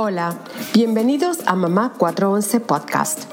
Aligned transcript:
Hola, 0.00 0.38
bienvenidos 0.74 1.40
a 1.46 1.56
Mamá 1.56 1.94
411 1.98 2.60
Podcast, 2.60 3.24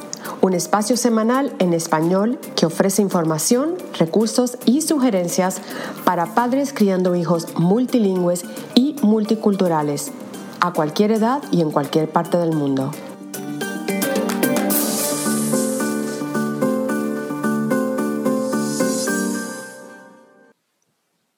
un 0.42 0.56
espacio 0.56 0.98
semanal 0.98 1.54
en 1.60 1.76
español 1.76 2.40
que 2.56 2.66
ofrece 2.66 3.04
información, 3.04 3.76
recursos 4.00 4.58
y 4.66 4.82
sugerencias 4.82 5.62
para 6.06 6.34
padres 6.34 6.74
criando 6.74 7.16
hijos 7.16 7.54
multilingües 7.60 8.46
y 8.74 8.96
multiculturales, 9.04 10.12
a 10.60 10.74
cualquier 10.74 11.12
edad 11.12 11.44
y 11.52 11.62
en 11.62 11.70
cualquier 11.70 12.10
parte 12.10 12.40
del 12.40 12.56
mundo. 12.56 12.90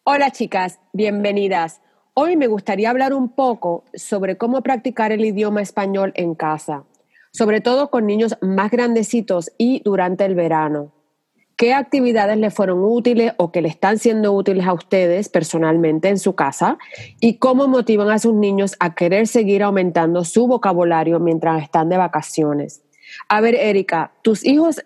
Hola 0.06 0.32
chicas, 0.32 0.80
bienvenidas. 0.94 1.82
Hoy 2.20 2.36
me 2.36 2.48
gustaría 2.48 2.90
hablar 2.90 3.14
un 3.14 3.30
poco 3.30 3.84
sobre 3.94 4.38
cómo 4.38 4.64
practicar 4.64 5.12
el 5.12 5.24
idioma 5.24 5.62
español 5.62 6.14
en 6.16 6.34
casa, 6.34 6.84
sobre 7.32 7.62
todo 7.62 7.92
con 7.92 8.08
niños 8.08 8.40
más 8.42 8.72
grandecitos 8.72 9.52
y 9.60 9.84
durante 9.86 10.26
el 10.26 10.34
verano. 10.34 10.92
¿Qué 11.56 11.76
actividades 11.76 12.36
les 12.40 12.52
fueron 12.52 12.84
útiles 12.84 13.34
o 13.38 13.52
que 13.52 13.62
le 13.62 13.70
están 13.70 14.00
siendo 14.00 14.34
útiles 14.34 14.66
a 14.66 14.74
ustedes 14.74 15.30
personalmente 15.30 16.10
en 16.10 16.18
su 16.18 16.34
casa? 16.34 16.80
¿Y 17.20 17.38
cómo 17.38 17.68
motivan 17.68 18.10
a 18.10 18.18
sus 18.18 18.34
niños 18.34 18.76
a 18.80 18.96
querer 18.96 19.28
seguir 19.28 19.62
aumentando 19.62 20.24
su 20.24 20.48
vocabulario 20.48 21.20
mientras 21.20 21.62
están 21.62 21.88
de 21.88 21.98
vacaciones? 21.98 22.82
A 23.30 23.42
ver, 23.42 23.54
Erika, 23.54 24.12
tus 24.24 24.44
hijos 24.44 24.84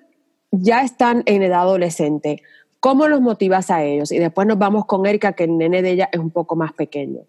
ya 0.52 0.82
están 0.82 1.24
en 1.28 1.44
edad 1.44 1.62
adolescente. 1.62 2.44
¿Cómo 2.82 3.08
los 3.08 3.22
motivas 3.22 3.70
a 3.70 3.84
ellos? 3.84 4.12
Y 4.12 4.18
después 4.18 4.48
nos 4.48 4.58
vamos 4.58 4.86
con 4.86 5.06
Erika, 5.06 5.34
que 5.34 5.44
el 5.44 5.56
nene 5.56 5.84
de 5.84 5.92
ella 5.92 6.10
es 6.12 6.20
un 6.20 6.32
poco 6.32 6.56
más 6.56 6.74
pequeño. 6.74 7.22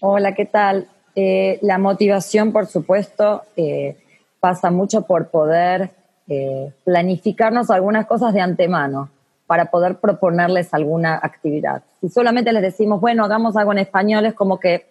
Hola, 0.00 0.34
¿qué 0.34 0.44
tal? 0.44 0.88
Eh, 1.14 1.60
la 1.62 1.78
motivación, 1.78 2.52
por 2.52 2.66
supuesto, 2.66 3.42
eh, 3.56 3.96
pasa 4.40 4.72
mucho 4.72 5.02
por 5.02 5.28
poder 5.28 5.90
eh, 6.26 6.72
planificarnos 6.82 7.70
algunas 7.70 8.06
cosas 8.06 8.34
de 8.34 8.40
antemano 8.40 9.08
para 9.46 9.66
poder 9.66 10.00
proponerles 10.00 10.74
alguna 10.74 11.14
actividad. 11.14 11.84
Si 12.00 12.08
solamente 12.08 12.52
les 12.52 12.62
decimos, 12.62 13.00
bueno, 13.00 13.24
hagamos 13.24 13.56
algo 13.56 13.70
en 13.70 13.78
español, 13.78 14.26
es 14.26 14.34
como 14.34 14.58
que 14.58 14.84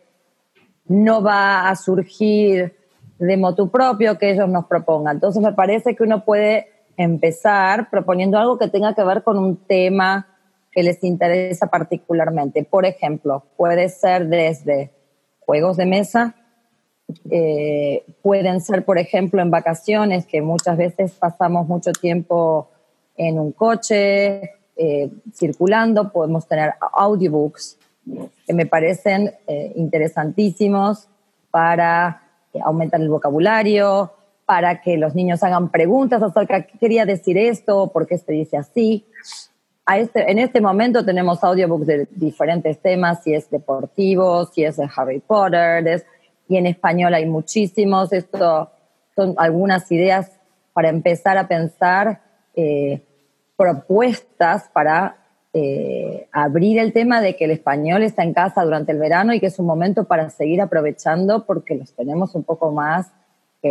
no 0.87 1.21
va 1.21 1.67
a 1.67 1.75
surgir 1.75 2.73
de 3.19 3.35
motu 3.35 3.69
propio 3.69 4.17
que 4.17 4.31
ellos 4.31 4.47
nos 4.47 4.67
propongan. 4.67 5.17
Entonces 5.17 5.43
me 5.43 5.51
parece 5.51 5.97
que 5.97 6.03
uno 6.03 6.23
puede 6.23 6.74
empezar 6.97 7.89
proponiendo 7.89 8.37
algo 8.37 8.57
que 8.57 8.67
tenga 8.67 8.93
que 8.93 9.03
ver 9.03 9.23
con 9.23 9.37
un 9.37 9.57
tema 9.57 10.27
que 10.71 10.83
les 10.83 11.03
interesa 11.03 11.67
particularmente. 11.67 12.63
Por 12.63 12.85
ejemplo, 12.85 13.43
puede 13.57 13.89
ser 13.89 14.27
desde 14.27 14.91
juegos 15.39 15.77
de 15.77 15.85
mesa, 15.85 16.35
eh, 17.29 18.03
pueden 18.21 18.61
ser, 18.61 18.83
por 18.83 18.97
ejemplo, 18.97 19.41
en 19.41 19.51
vacaciones, 19.51 20.25
que 20.25 20.41
muchas 20.41 20.77
veces 20.77 21.13
pasamos 21.13 21.67
mucho 21.67 21.91
tiempo 21.93 22.69
en 23.15 23.39
un 23.39 23.51
coche, 23.51 24.51
eh, 24.75 25.09
circulando, 25.33 26.11
podemos 26.11 26.47
tener 26.47 26.73
audiobooks 26.93 27.77
que 28.45 28.53
me 28.53 28.65
parecen 28.65 29.33
eh, 29.47 29.71
interesantísimos 29.75 31.07
para 31.49 32.21
aumentar 32.63 32.99
el 33.01 33.09
vocabulario, 33.09 34.11
para 34.45 34.81
que 34.81 34.97
los 34.97 35.15
niños 35.15 35.43
hagan 35.43 35.69
preguntas 35.69 36.21
acerca 36.21 36.61
qué 36.63 36.77
quería 36.77 37.05
decir 37.05 37.37
esto, 37.37 37.91
por 37.91 38.07
qué 38.07 38.17
se 38.17 38.31
dice 38.31 38.57
así. 38.57 39.05
Este, 39.93 40.31
en 40.31 40.39
este 40.39 40.61
momento 40.61 41.05
tenemos 41.05 41.43
audiobooks 41.43 41.85
de 41.85 42.07
diferentes 42.11 42.79
temas, 42.79 43.23
si 43.23 43.33
es 43.33 43.49
deportivo, 43.49 44.45
si 44.45 44.63
es 44.63 44.77
de 44.77 44.89
Harry 44.95 45.19
Potter, 45.19 46.03
y 46.47 46.57
en 46.57 46.65
español 46.65 47.13
hay 47.13 47.25
muchísimos. 47.25 48.11
Esto 48.13 48.71
son 49.15 49.33
algunas 49.37 49.91
ideas 49.91 50.31
para 50.73 50.89
empezar 50.89 51.37
a 51.37 51.47
pensar 51.47 52.21
eh, 52.55 53.03
propuestas 53.55 54.69
para 54.73 55.17
eh, 55.53 56.27
abrir 56.31 56.79
el 56.79 56.91
tema 56.91 57.21
de 57.21 57.35
que 57.35 57.45
el 57.45 57.51
español 57.51 58.03
está 58.03 58.23
en 58.23 58.33
casa 58.33 58.63
durante 58.63 58.91
el 58.91 58.99
verano 58.99 59.33
y 59.33 59.39
que 59.39 59.45
es 59.45 59.57
un 59.57 59.65
momento 59.65 60.03
para 60.03 60.29
seguir 60.29 60.61
aprovechando 60.61 61.45
porque 61.45 61.75
los 61.75 61.93
tenemos 61.93 62.35
un 62.35 62.43
poco 62.43 62.71
más 62.71 63.11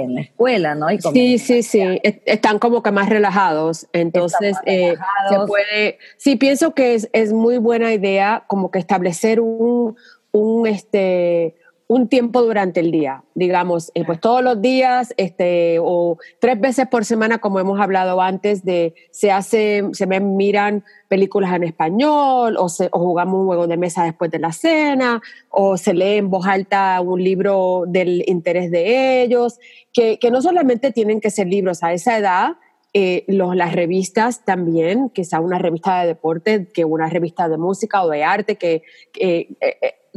en 0.02 0.14
la 0.14 0.20
escuela, 0.22 0.74
¿no? 0.74 0.88
sí, 1.12 1.38
sí, 1.38 1.62
sí, 1.62 2.00
están 2.02 2.58
como 2.58 2.82
que 2.82 2.90
más 2.90 3.08
relajados, 3.08 3.86
entonces 3.92 4.56
eh, 4.66 4.96
se 5.28 5.46
puede, 5.46 5.98
sí, 6.16 6.36
pienso 6.36 6.74
que 6.74 6.94
es, 6.94 7.08
es, 7.12 7.32
muy 7.32 7.58
buena 7.58 7.92
idea 7.92 8.44
como 8.46 8.70
que 8.70 8.78
establecer 8.78 9.40
un, 9.40 9.96
un 10.32 10.66
este, 10.66 11.56
un 11.86 12.08
tiempo 12.08 12.40
durante 12.40 12.80
el 12.80 12.90
día, 12.90 13.24
digamos, 13.34 13.92
eh, 13.94 14.04
pues 14.04 14.18
todos 14.18 14.42
los 14.42 14.62
días, 14.62 15.12
este, 15.18 15.78
o 15.80 16.16
tres 16.40 16.58
veces 16.58 16.88
por 16.88 17.04
semana, 17.04 17.38
como 17.38 17.60
hemos 17.60 17.78
hablado 17.78 18.22
antes, 18.22 18.64
de 18.64 18.94
se 19.10 19.30
hace, 19.30 19.82
se 19.92 20.06
me 20.06 20.18
miran 20.18 20.82
películas 21.08 21.54
en 21.54 21.64
español, 21.64 22.56
o, 22.58 22.70
se, 22.70 22.88
jugamos 22.90 23.40
un 23.40 23.46
juego 23.46 23.66
de 23.66 23.76
mesa 23.76 24.04
después 24.04 24.30
de 24.30 24.38
la 24.38 24.52
cena, 24.52 25.20
o 25.50 25.76
se 25.76 25.92
lee 25.92 26.16
en 26.16 26.30
voz 26.30 26.46
alta 26.46 27.00
un 27.02 27.22
libro 27.22 27.84
del 27.86 28.24
interés 28.26 28.70
de 28.70 29.22
ellos, 29.22 29.58
que, 29.92 30.18
que 30.18 30.30
no 30.30 30.40
solamente 30.40 30.90
tienen 30.90 31.20
que 31.20 31.30
ser 31.30 31.48
libros 31.48 31.82
a 31.82 31.92
esa 31.92 32.16
edad, 32.16 32.52
eh, 32.94 33.24
los, 33.26 33.56
las 33.56 33.74
revistas 33.74 34.44
también, 34.44 35.10
que 35.10 35.24
sea 35.24 35.40
una 35.40 35.58
revista 35.58 36.00
de 36.00 36.06
deporte, 36.06 36.68
que 36.72 36.84
una 36.84 37.10
revista 37.10 37.48
de 37.48 37.58
música 37.58 38.04
o 38.04 38.08
de 38.08 38.22
arte, 38.24 38.56
que 38.56 38.82
eh, 39.18 39.48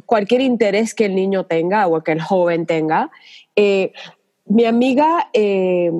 cualquier 0.05 0.41
interés 0.41 0.93
que 0.93 1.05
el 1.05 1.15
niño 1.15 1.45
tenga 1.45 1.87
o 1.87 2.01
que 2.03 2.11
el 2.11 2.21
joven 2.21 2.65
tenga. 2.65 3.09
Eh, 3.55 3.91
mi 4.45 4.65
amiga 4.65 5.29
eh, 5.33 5.91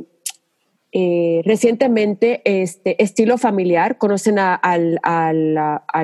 eh, 0.94 1.42
recientemente, 1.44 2.42
este, 2.46 3.02
Estilo 3.04 3.38
Familiar, 3.38 3.98
conocen 3.98 4.40
al, 4.40 5.00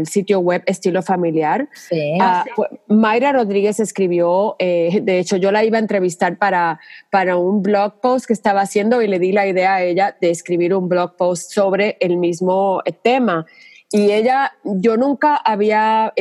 sitio 0.06 0.40
web 0.40 0.62
Estilo 0.66 1.02
Familiar. 1.02 1.70
Sí, 1.74 2.18
ah, 2.20 2.44
Mayra 2.88 3.32
Rodríguez 3.32 3.80
escribió, 3.80 4.56
de 4.60 5.20
hecho 5.20 5.38
yo 5.38 5.52
la 5.52 5.64
iba 5.64 5.78
a 5.78 5.82
entrevistar 5.82 6.38
para, 6.38 6.80
para 7.10 7.38
un 7.38 7.64
blog 7.64 8.02
post 8.02 8.26
que 8.26 8.34
estaba 8.34 8.62
haciendo 8.62 9.02
y 9.02 9.08
le 9.08 9.20
di 9.20 9.32
la 9.32 9.48
idea 9.48 9.76
a 9.76 9.84
ella 9.84 10.18
de 10.20 10.32
escribir 10.32 10.74
un 10.74 10.90
blog 10.90 11.16
post 11.16 11.52
sobre 11.52 11.98
el 12.02 12.18
mismo 12.18 12.82
tema. 13.04 13.46
Y 13.94 14.12
ella, 14.12 14.54
yo 14.64 14.98
nunca 14.98 15.36
había, 15.36 16.14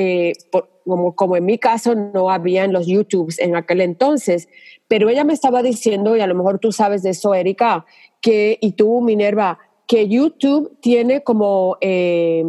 como, 0.85 1.17
como 1.17 1.37
en 1.37 1.47
mi 1.47 1.59
caso 1.59 1.95
no 1.95 2.31
había 2.31 2.65
en 2.65 2.73
los 2.73 2.87
YouTubes 2.87 3.39
en 3.39 3.57
aquel 3.57 3.81
entonces, 3.81 4.49
pero 4.89 5.09
ella 5.09 5.25
me 5.25 5.33
estaba 5.33 5.63
diciendo, 5.63 6.17
y 6.17 6.21
a 6.21 6.27
lo 6.27 6.35
mejor 6.35 6.59
tú 6.59 6.71
sabes 6.71 7.03
de 7.03 7.11
eso, 7.11 7.35
Erika, 7.35 7.87
que, 8.21 8.59
y 8.61 8.73
tú, 8.73 9.01
Minerva, 9.01 9.59
que 9.87 10.09
YouTube 10.09 10.79
tiene 10.81 11.23
como 11.23 11.77
eh, 11.81 12.45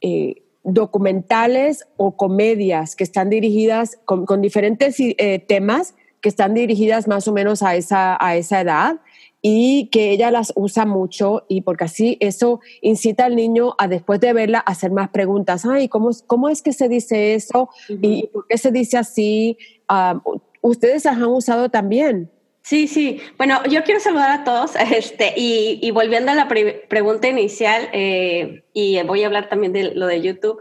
eh, 0.00 0.42
documentales 0.64 1.86
o 1.96 2.16
comedias 2.16 2.96
que 2.96 3.04
están 3.04 3.30
dirigidas 3.30 3.98
con, 4.04 4.42
diferentes 4.42 4.96
eh, 4.98 5.38
temas 5.38 5.94
que 6.20 6.28
están 6.28 6.54
dirigidas 6.54 7.06
más 7.06 7.28
o 7.28 7.32
menos 7.32 7.62
a 7.62 7.76
esa, 7.76 8.16
a 8.20 8.36
esa 8.36 8.60
edad 8.60 9.00
y 9.48 9.86
que 9.92 10.10
ella 10.10 10.32
las 10.32 10.52
usa 10.56 10.86
mucho 10.86 11.44
y 11.46 11.60
porque 11.60 11.84
así 11.84 12.16
eso 12.18 12.58
incita 12.80 13.26
al 13.26 13.36
niño 13.36 13.76
a 13.78 13.86
después 13.86 14.18
de 14.18 14.32
verla 14.32 14.58
a 14.58 14.72
hacer 14.72 14.90
más 14.90 15.10
preguntas. 15.10 15.64
Ay, 15.64 15.88
¿cómo, 15.88 16.10
cómo 16.26 16.48
es 16.48 16.62
que 16.62 16.72
se 16.72 16.88
dice 16.88 17.34
eso? 17.34 17.70
¿Y 17.88 18.26
por 18.26 18.48
qué 18.48 18.58
se 18.58 18.72
dice 18.72 18.98
así? 18.98 19.56
Ah, 19.86 20.20
¿Ustedes 20.62 21.04
las 21.04 21.18
han 21.18 21.26
usado 21.26 21.68
también? 21.68 22.28
Sí, 22.62 22.88
sí. 22.88 23.20
Bueno, 23.38 23.62
yo 23.70 23.84
quiero 23.84 24.00
saludar 24.00 24.40
a 24.40 24.42
todos 24.42 24.72
este, 24.92 25.32
y, 25.36 25.88
volviendo 25.92 26.32
a 26.32 26.34
la 26.34 26.48
pregunta 26.48 27.28
inicial, 27.28 27.88
eh, 27.92 28.64
y 28.72 29.00
voy 29.04 29.22
a 29.22 29.26
hablar 29.26 29.48
también 29.48 29.72
de 29.72 29.94
lo 29.94 30.08
de 30.08 30.22
YouTube. 30.22 30.60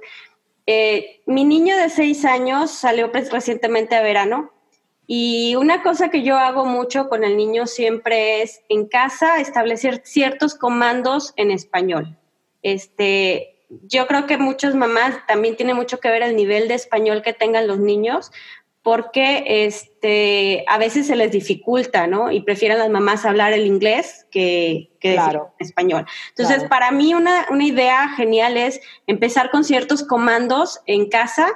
Eh, 0.67 1.21
mi 1.25 1.43
niño 1.43 1.75
de 1.75 1.89
seis 1.89 2.23
años 2.23 2.69
salió 2.69 3.11
recientemente 3.11 3.95
a 3.95 4.03
verano 4.03 4.51
y 5.07 5.55
una 5.55 5.83
cosa 5.83 6.09
que 6.09 6.23
yo 6.23 6.37
hago 6.37 6.65
mucho 6.65 7.09
con 7.09 7.23
el 7.23 7.37
niño 7.37 7.67
siempre 7.67 8.41
es 8.41 8.61
en 8.69 8.87
casa 8.87 9.39
establecer 9.39 10.01
ciertos 10.03 10.55
comandos 10.55 11.33
en 11.35 11.51
español. 11.51 12.17
Este, 12.63 13.65
yo 13.83 14.07
creo 14.07 14.25
que 14.25 14.37
muchas 14.37 14.73
mamás 14.73 15.15
también 15.27 15.55
tiene 15.55 15.75
mucho 15.75 15.99
que 15.99 16.09
ver 16.09 16.23
el 16.23 16.35
nivel 16.35 16.67
de 16.67 16.73
español 16.73 17.21
que 17.21 17.33
tengan 17.33 17.67
los 17.67 17.79
niños, 17.79 18.31
porque 18.81 19.65
este, 19.65 20.63
a 20.67 20.77
veces 20.77 21.07
se 21.07 21.15
les 21.15 21.31
dificulta, 21.31 22.05
¿no? 22.05 22.31
Y 22.31 22.41
prefieren 22.41 22.77
las 22.77 22.89
mamás 22.89 23.25
hablar 23.25 23.53
el 23.53 23.65
inglés 23.65 24.27
que, 24.31 24.91
que 24.99 25.19
español. 25.59 26.05
Entonces, 26.29 26.63
para 26.69 26.91
mí 26.91 27.15
una, 27.15 27.47
una 27.49 27.63
idea 27.63 28.09
genial 28.09 28.57
es 28.57 28.81
empezar 29.07 29.49
con 29.49 29.63
ciertos 29.63 30.03
comandos 30.03 30.81
en 30.85 31.09
casa, 31.09 31.47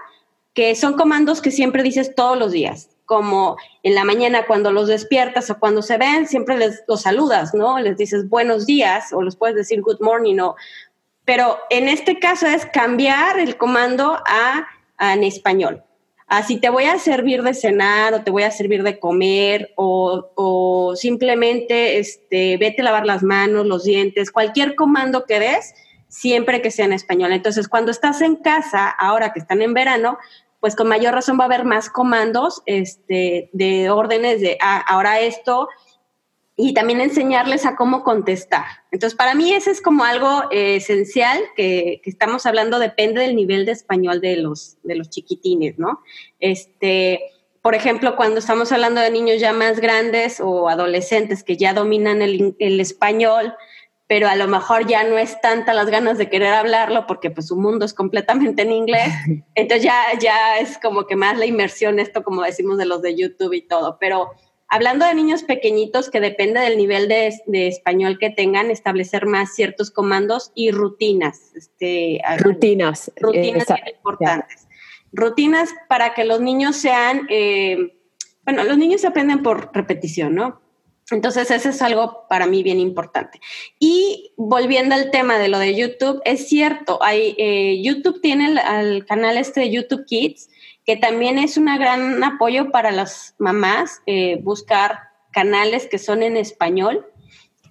que 0.54 0.75
son 0.75 0.94
comandos 0.94 1.42
que 1.42 1.51
siempre 1.51 1.84
dices 1.84 2.16
todos 2.16 2.38
los 2.38 2.51
días 2.51 2.90
como 3.09 3.57
en 3.81 3.95
la 3.95 4.03
mañana 4.03 4.45
cuando 4.45 4.71
los 4.71 4.88
despiertas 4.88 5.50
o 5.50 5.57
cuando 5.57 5.81
se 5.81 5.97
ven, 5.97 6.27
siempre 6.27 6.57
les 6.57 6.83
los 6.88 7.01
saludas, 7.01 7.56
¿no? 7.56 7.79
Les 7.79 7.97
dices 7.97 8.29
buenos 8.29 8.67
días 8.67 9.11
o 9.13 9.23
les 9.23 9.35
puedes 9.35 9.56
decir 9.56 9.81
good 9.81 10.00
morning 10.00 10.38
o 10.39 10.56
pero 11.25 11.57
en 11.71 11.89
este 11.89 12.19
caso 12.19 12.45
es 12.45 12.67
cambiar 12.67 13.39
el 13.39 13.57
comando 13.57 14.13
a, 14.25 14.67
a 14.97 15.13
en 15.13 15.23
español 15.23 15.83
así 16.29 16.57
te 16.57 16.69
voy 16.69 16.85
a 16.85 16.97
servir 17.00 17.41
de 17.41 17.53
cenar 17.53 18.13
o 18.13 18.21
te 18.21 18.31
voy 18.31 18.44
a 18.44 18.51
servir 18.51 18.83
de 18.83 19.00
comer 19.00 19.73
o, 19.75 20.94
simplemente 20.95 21.97
este, 21.97 22.57
vete 22.57 22.81
a 22.81 22.85
lavar 22.85 23.05
las 23.05 23.23
manos, 23.23 23.65
los 23.65 23.83
dientes, 23.83 24.31
cualquier 24.31 24.75
comando 24.75 25.25
que 25.25 25.39
des, 25.39 25.73
siempre 26.07 26.62
que 26.62 26.71
sea 26.71 26.85
en 26.85 26.94
español. 26.94 27.31
Entonces, 27.31 27.67
cuando 27.67 27.91
estás 27.91 28.21
en 28.21 28.35
casa, 28.35 28.89
ahora 28.89 29.33
que 29.33 29.39
están 29.39 29.62
en 29.62 29.73
verano, 29.73 30.17
pues 30.59 30.75
con 30.75 30.88
mayor 30.88 31.13
razón 31.13 31.39
va 31.39 31.44
a 31.44 31.47
haber 31.47 31.65
más 31.65 31.89
comandos 31.89 32.61
este, 32.65 33.50
de 33.53 33.89
órdenes 33.89 34.41
de 34.41 34.57
ah, 34.61 34.83
ahora 34.88 35.19
esto 35.19 35.69
y 36.61 36.73
también 36.73 37.00
enseñarles 37.00 37.65
a 37.65 37.77
cómo 37.77 38.03
contestar. 38.03 38.65
Entonces, 38.91 39.15
para 39.15 39.33
mí 39.33 39.53
ese 39.53 39.71
es 39.71 39.81
como 39.81 40.03
algo 40.03 40.44
eh, 40.51 40.75
esencial 40.75 41.39
que, 41.56 42.01
estamos 42.03 42.45
hablando, 42.45 42.79
depende 42.79 43.21
del 43.21 43.38
nivel 43.38 43.65
de 43.65 43.71
español 43.71 44.19
de 44.19 44.35
los, 44.35 44.77
de 44.83 44.95
los 44.95 45.09
chiquitines, 45.09 45.79
¿no? 45.79 46.01
Este, 46.41 47.21
por 47.62 47.75
ejemplo, 47.75 48.17
cuando 48.17 48.39
estamos 48.39 48.73
hablando 48.73 49.00
de 49.00 49.09
niños 49.09 49.39
ya 49.39 49.53
más 49.53 49.79
grandes 49.79 50.41
o 50.41 50.67
adolescentes 50.67 51.45
que 51.45 51.55
ya 51.55 51.73
dominan 51.73 52.21
el, 52.21 52.57
el 52.59 52.81
español, 52.81 53.53
pero 54.09 54.27
a 54.27 54.35
lo 54.35 54.47
mejor 54.47 54.88
ya 54.88 55.06
no 55.06 55.17
es 55.17 55.39
tanta 55.39 55.73
las 55.73 55.89
ganas 55.89 56.17
de 56.17 56.29
querer 56.29 56.53
hablarlo 56.53 57.07
porque 57.07 57.29
pues 57.29 57.47
su 57.47 57.56
mundo 57.56 57.85
es 57.85 57.94
completamente 57.94 58.63
en 58.63 58.73
inglés, 58.73 59.13
entonces 59.56 59.85
ya, 59.85 60.03
ya 60.19 60.57
es 60.57 60.77
como 60.79 61.07
que 61.07 61.15
más 61.15 61.38
la 61.38 61.45
inmersión, 61.45 62.00
esto 62.00 62.23
como 62.23 62.41
decimos 62.41 62.77
de 62.77 62.85
los 62.85 63.01
de 63.01 63.15
YouTube 63.15 63.53
y 63.53 63.61
todo, 63.61 63.97
pero 64.00 64.31
Hablando 64.71 65.03
de 65.03 65.15
niños 65.15 65.41
pequeñitos, 65.41 66.11
que 66.11 66.19
depende 66.19 66.59
del 66.59 66.77
nivel 66.77 67.07
de, 67.07 67.67
español 67.67 68.19
que 68.19 68.29
tengan, 68.29 68.69
establecer 68.69 69.25
más 69.25 69.56
ciertos 69.56 69.89
comandos 69.89 70.51
y 70.53 70.69
rutinas. 70.69 71.55
Este, 71.55 72.21
rutinas. 72.38 73.12
Rutinas 73.15 73.65
importantes. 73.91 74.67
Rutinas 75.12 75.73
para 75.88 76.13
que 76.13 76.23
los 76.23 76.39
niños 76.39 76.75
sean, 76.75 77.25
eh, 77.31 77.97
bueno, 78.45 78.63
los 78.63 78.77
niños 78.77 79.03
aprenden 79.05 79.41
por 79.41 79.71
repetición, 79.73 80.35
¿no? 80.35 80.62
Entonces, 81.11 81.50
eso 81.51 81.69
es 81.69 81.81
algo 81.81 82.25
para 82.29 82.45
mí 82.45 82.63
bien 82.63 82.79
importante. 82.79 83.39
Y 83.79 84.33
volviendo 84.38 84.95
al 84.95 85.11
tema 85.11 85.38
de 85.38 85.47
lo 85.47 85.59
de 85.59 85.75
YouTube, 85.75 86.21
es 86.25 86.47
cierto, 86.47 87.00
hay, 87.01 87.35
eh, 87.38 87.81
YouTube 87.81 88.21
tiene 88.21 88.59
el, 88.79 89.06
canal 89.06 89.38
este 89.38 89.61
de 89.61 89.71
YouTube 89.71 90.06
Kids, 90.06 90.50
que 90.85 90.97
también 90.97 91.38
es 91.38 91.57
un 91.57 91.65
gran 91.65 92.23
apoyo 92.23 92.71
para 92.71 92.91
las 92.91 93.35
mamás, 93.38 94.01
eh, 94.06 94.39
buscar 94.41 95.00
canales 95.31 95.88
que 95.88 95.97
son 95.97 96.23
en 96.23 96.38
español. 96.38 97.06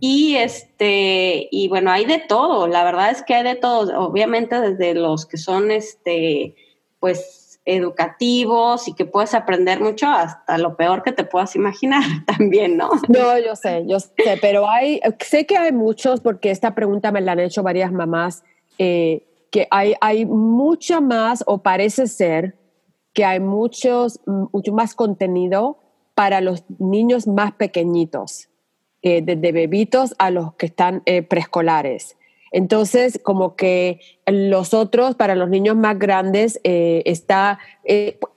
Y 0.01 0.37
este, 0.37 1.49
y 1.51 1.69
bueno, 1.69 1.91
hay 1.91 2.05
de 2.05 2.19
todo, 2.19 2.69
la 2.69 2.85
verdad 2.85 3.11
es 3.11 3.23
que 3.23 3.35
hay 3.35 3.43
de 3.43 3.57
todo, 3.57 3.99
obviamente 4.01 4.61
desde 4.61 4.95
los 4.95 5.27
que 5.27 5.39
son 5.39 5.73
este, 5.73 6.55
pues 7.01 7.38
educativos 7.69 8.89
y 8.89 8.95
que 8.95 9.05
puedes 9.05 9.35
aprender 9.35 9.81
mucho 9.81 10.09
hasta 10.09 10.57
lo 10.57 10.77
peor 10.77 11.03
que 11.03 11.13
te 11.13 11.25
puedas 11.25 11.55
imaginar 11.55 12.03
también, 12.27 12.77
¿no? 12.77 12.91
No, 13.09 13.39
yo 13.39 13.55
sé, 13.55 13.85
yo 13.87 14.01
sé, 14.01 14.13
pero 14.41 14.69
hay, 14.69 15.01
sé 15.21 15.47
que 15.47 15.57
hay 15.57 15.73
muchos, 15.73 16.21
porque 16.21 16.51
esta 16.51 16.75
pregunta 16.75 17.13
me 17.13 17.21
la 17.21 17.33
han 17.33 17.41
hecho 17.41 17.63
varias 17.63 17.93
mamás, 17.93 18.43
eh, 18.79 19.27
que 19.51 19.69
hay, 19.71 19.95
hay 20.01 20.25
mucha 20.27 21.01
más, 21.01 21.45
o 21.47 21.59
parece 21.63 22.07
ser, 22.07 22.57
que 23.13 23.25
hay 23.25 23.41
muchos, 23.41 24.21
mucho 24.27 24.73
más 24.73 24.95
contenido 24.95 25.79
para 26.15 26.41
los 26.41 26.65
niños 26.79 27.27
más 27.27 27.53
pequeñitos, 27.53 28.49
eh, 29.03 29.23
desde 29.23 29.53
bebitos 29.53 30.15
a 30.19 30.31
los 30.31 30.55
que 30.55 30.67
están 30.67 31.03
eh, 31.07 31.23
preescolares. 31.23 32.18
Entonces, 32.53 33.21
como 33.23 33.57
que 33.57 34.01
los 34.27 34.75
otros, 34.75 35.15
para 35.15 35.35
los 35.35 35.49
niños 35.49 35.77
más 35.77 35.99
grandes, 35.99 36.61
eh, 36.65 37.03
está, 37.05 37.59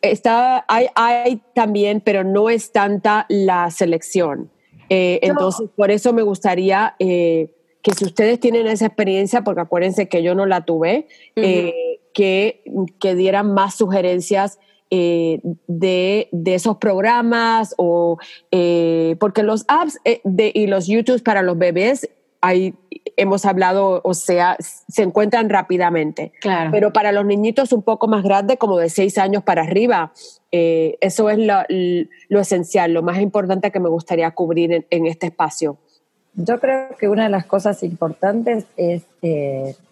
está 0.01 0.65
hay, 0.67 0.87
hay, 0.95 1.41
también, 1.53 2.01
pero 2.01 2.23
no 2.23 2.49
es 2.49 2.71
tanta 2.71 3.25
la 3.29 3.71
selección. 3.71 4.51
entonces, 4.89 5.69
por 5.75 5.91
eso 5.91 6.11
me 6.13 6.21
gustaría 6.21 6.95
que 6.99 7.93
si 7.97 8.05
ustedes 8.05 8.39
tienen 8.39 8.67
esa 8.67 8.87
experiencia, 8.87 9.43
porque 9.43 9.61
acuérdense 9.61 10.09
que 10.09 10.21
yo 10.21 10.35
no 10.35 10.45
la 10.45 10.65
tuve, 10.65 11.07
que, 11.35 12.63
que 12.99 13.15
dieran 13.15 13.53
más 13.53 13.75
sugerencias 13.75 14.59
eh, 14.93 15.39
de, 15.67 16.27
esos 16.47 16.75
programas 16.75 17.73
o 17.77 18.17
eh, 18.51 19.15
porque 19.21 19.41
los 19.41 19.63
apps 19.69 19.97
eh, 20.03 20.19
de, 20.25 20.51
y 20.53 20.67
los 20.67 20.85
YouTube 20.87 21.23
para 21.23 21.43
los 21.43 21.57
bebés 21.57 22.09
hay, 22.41 22.73
hemos 23.21 23.45
hablado, 23.45 24.01
o 24.03 24.13
sea, 24.13 24.57
se 24.59 25.03
encuentran 25.03 25.49
rápidamente. 25.49 26.31
Claro. 26.41 26.71
Pero 26.71 26.93
para 26.93 27.11
los 27.11 27.25
niñitos 27.25 27.71
un 27.71 27.83
poco 27.83 28.07
más 28.07 28.23
grandes, 28.23 28.57
como 28.57 28.77
de 28.77 28.89
seis 28.89 29.17
años 29.17 29.43
para 29.43 29.61
arriba, 29.61 30.11
eso 30.51 31.29
es 31.29 31.37
lo, 31.37 32.41
esencial, 32.41 32.93
lo 32.93 33.03
más 33.03 33.19
importante 33.19 33.71
que 33.71 33.79
me 33.79 33.89
gustaría 33.89 34.29
cubrir 34.31 34.85
en, 34.89 35.05
este 35.05 35.27
espacio. 35.27 35.77
Yo 36.33 36.59
creo 36.59 36.95
que 36.99 37.07
una 37.07 37.23
de 37.23 37.29
las 37.29 37.45
cosas 37.45 37.83
importantes 37.83 38.65
es 38.75 39.03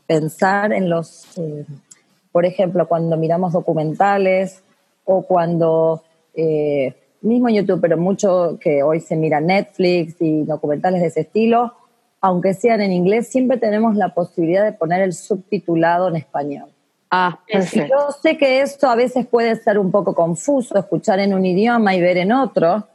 pensar 0.08 0.74
en 0.74 0.90
los, 0.90 1.28
por 2.32 2.46
ejemplo, 2.46 2.88
cuando 2.88 3.16
miramos 3.16 3.54
documentales 3.54 4.64
o 5.06 5.24
cuando, 5.24 6.04
eh, 6.34 6.96
mismo 7.22 7.50
YouTube, 7.50 7.82
pero 7.82 7.98
mucho 7.98 8.58
que 8.60 8.84
hoy 8.84 9.00
se 9.00 9.16
mira 9.16 9.42
Netflix 9.42 10.16
y 10.20 10.44
documentales 10.44 11.02
de 11.02 11.08
ese 11.08 11.22
estilo, 11.22 11.74
aunque 12.22 12.54
sean 12.54 12.82
en 12.82 12.92
inglés, 12.92 13.28
siempre 13.28 13.58
tenemos 13.58 13.96
la 13.96 14.14
posibilidad 14.14 14.64
de 14.64 14.74
poner 14.74 15.02
el 15.02 15.14
subtitulado 15.14 16.10
en 16.10 16.18
español. 16.18 16.70
Ah, 17.12 17.40
perfecto. 17.52 17.94
Yo 17.96 18.12
sé 18.22 18.38
que 18.38 18.62
esto 18.62 18.88
a 18.88 18.96
veces 18.96 19.26
puede 19.26 19.56
ser 19.56 19.80
un 19.80 19.92
poco 19.92 20.14
confuso, 20.14 20.78
escuchar 20.78 21.20
en 21.20 21.34
un 21.34 21.46
idioma 21.46 21.96
y 21.96 22.02
ver 22.02 22.18
en 22.18 22.32
otro, 22.32 22.88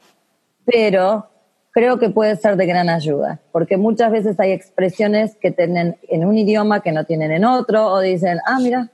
pero 0.64 1.26
creo 1.72 1.98
que 1.98 2.10
puede 2.10 2.36
ser 2.36 2.56
de 2.56 2.66
gran 2.66 2.88
ayuda, 2.88 3.40
porque 3.50 3.76
muchas 3.76 4.12
veces 4.12 4.38
hay 4.38 4.52
expresiones 4.52 5.34
que 5.36 5.50
tienen 5.50 5.96
en 6.08 6.24
un 6.24 6.38
idioma 6.38 6.80
que 6.80 6.92
no 6.92 7.04
tienen 7.04 7.32
en 7.32 7.44
otro, 7.44 7.88
o 7.88 8.00
dicen, 8.00 8.38
ah, 8.46 8.58
mira, 8.60 8.90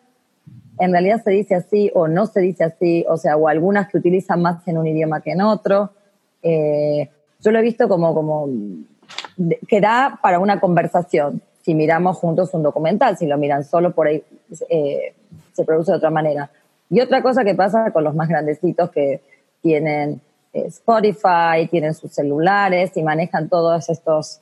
en 0.79 0.93
realidad 0.93 1.23
se 1.23 1.31
dice 1.31 1.55
así 1.55 1.91
o 1.95 2.09
no 2.09 2.25
se 2.27 2.41
dice 2.41 2.65
así, 2.65 3.05
o 3.07 3.19
sea, 3.19 3.37
o 3.37 3.49
algunas 3.49 3.89
que 3.89 3.99
utilizan 3.99 4.41
más 4.41 4.67
en 4.67 4.79
un 4.79 4.87
idioma 4.87 5.21
que 5.21 5.33
en 5.33 5.43
otro. 5.43 5.91
Eh, 6.43 7.11
yo 7.41 7.51
lo 7.51 7.59
he 7.59 7.63
visto 7.63 7.87
como, 7.87 8.15
como 8.15 8.49
que 9.69 9.81
da 9.81 10.19
para 10.23 10.39
una 10.39 10.61
conversación. 10.61 11.43
Si 11.63 11.75
miramos 11.75 12.17
juntos 12.17 12.55
un 12.55 12.63
documental, 12.63 13.17
si 13.17 13.27
lo 13.27 13.37
miran 13.39 13.65
solo 13.65 13.93
por 13.93 14.07
ahí, 14.07 14.23
eh, 14.69 15.15
se 15.53 15.65
produce 15.65 15.93
de 15.93 15.99
otra 15.99 16.11
manera. 16.11 16.51
Y 16.89 17.01
otra 17.01 17.23
cosa 17.23 17.45
que 17.45 17.55
pasa 17.55 17.91
con 17.93 18.05
los 18.05 18.15
más 18.15 18.29
grandecitos 18.29 18.91
que 18.91 19.21
tienen 19.63 20.21
eh, 20.53 20.65
Spotify, 20.67 21.69
tienen 21.71 21.95
sus 21.95 22.13
celulares 22.13 22.97
y 22.97 23.03
manejan 23.03 23.49
todos 23.49 23.89
estos 23.89 24.41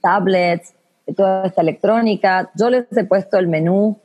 tablets, 0.00 0.72
toda 1.14 1.46
esta 1.46 1.60
electrónica. 1.60 2.50
Yo 2.54 2.70
les 2.70 2.90
he 2.96 3.04
puesto 3.04 3.36
el 3.38 3.48
menú 3.48 3.98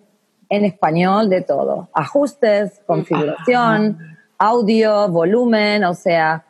en 0.49 0.65
español 0.65 1.29
de 1.29 1.41
todo. 1.41 1.89
Ajustes, 1.93 2.81
configuración, 2.85 3.97
audio, 4.37 5.09
volumen, 5.09 5.83
o 5.85 5.93
sea, 5.93 6.45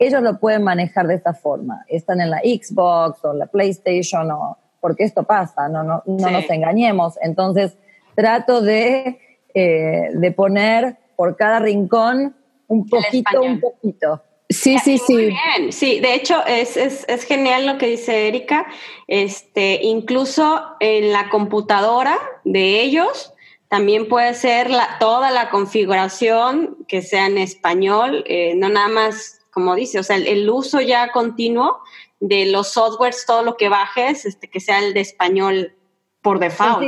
ellos 0.00 0.22
lo 0.22 0.38
pueden 0.38 0.64
manejar 0.64 1.06
de 1.06 1.14
esta 1.14 1.34
forma. 1.34 1.84
Están 1.86 2.20
en 2.20 2.30
la 2.30 2.38
Xbox 2.38 3.24
o 3.24 3.32
en 3.32 3.38
la 3.38 3.46
PlayStation, 3.46 4.30
o, 4.30 4.58
porque 4.80 5.04
esto 5.04 5.22
pasa, 5.22 5.68
no, 5.68 5.82
no, 5.82 6.02
no 6.06 6.30
nos 6.30 6.48
engañemos. 6.50 7.18
Entonces, 7.22 7.76
trato 8.16 8.62
de, 8.62 9.20
eh, 9.54 10.08
de 10.12 10.32
poner 10.32 10.96
por 11.16 11.36
cada 11.36 11.58
rincón 11.58 12.34
un 12.66 12.88
poquito, 12.88 13.42
un 13.42 13.60
poquito. 13.60 14.22
Sí, 14.48 14.78
sí, 14.78 14.98
sí. 14.98 15.16
bien. 15.16 15.72
Sí, 15.72 16.00
de 16.00 16.14
hecho 16.14 16.44
es, 16.44 16.76
es, 16.76 17.04
es, 17.08 17.24
genial 17.24 17.66
lo 17.66 17.78
que 17.78 17.86
dice 17.86 18.26
Erika. 18.26 18.66
Este, 19.06 19.80
incluso 19.82 20.62
en 20.80 21.12
la 21.12 21.28
computadora 21.28 22.16
de 22.44 22.80
ellos 22.80 23.32
también 23.68 24.08
puede 24.08 24.34
ser 24.34 24.68
la, 24.68 24.96
toda 24.98 25.30
la 25.30 25.50
configuración 25.50 26.76
que 26.88 27.02
sea 27.02 27.26
en 27.26 27.38
español, 27.38 28.24
eh, 28.26 28.54
no 28.56 28.68
nada 28.68 28.88
más, 28.88 29.39
como 29.50 29.74
dice, 29.74 29.98
o 29.98 30.02
sea, 30.02 30.16
el, 30.16 30.48
uso 30.48 30.80
ya 30.80 31.10
continuo 31.12 31.78
de 32.20 32.46
los 32.46 32.68
softwares, 32.68 33.24
todo 33.26 33.42
lo 33.42 33.56
que 33.56 33.68
bajes, 33.68 34.26
este, 34.26 34.48
que 34.48 34.60
sea 34.60 34.78
el 34.78 34.94
de 34.94 35.00
español 35.00 35.74
por 36.22 36.38
default. 36.38 36.82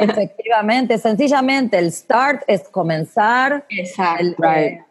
efectivamente, 0.00 0.98
sencillamente 0.98 1.78
el 1.78 1.92
start 1.92 2.42
es 2.46 2.68
comenzar. 2.68 3.64
Exacto. 3.68 4.44
El, 4.44 4.84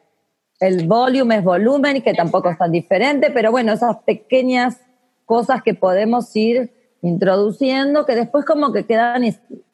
el 0.59 0.87
volumen 0.87 1.39
es 1.39 1.43
volumen, 1.43 2.01
que 2.01 2.13
tampoco 2.13 2.49
es 2.49 2.57
tan 2.57 2.71
diferente, 2.71 3.31
pero 3.31 3.51
bueno, 3.51 3.73
esas 3.73 3.97
pequeñas 4.03 4.79
cosas 5.25 5.61
que 5.63 5.73
podemos 5.73 6.35
ir 6.35 6.71
introduciendo 7.01 8.05
que 8.05 8.15
después 8.15 8.45
como 8.45 8.71
que 8.71 8.85
quedan 8.85 9.23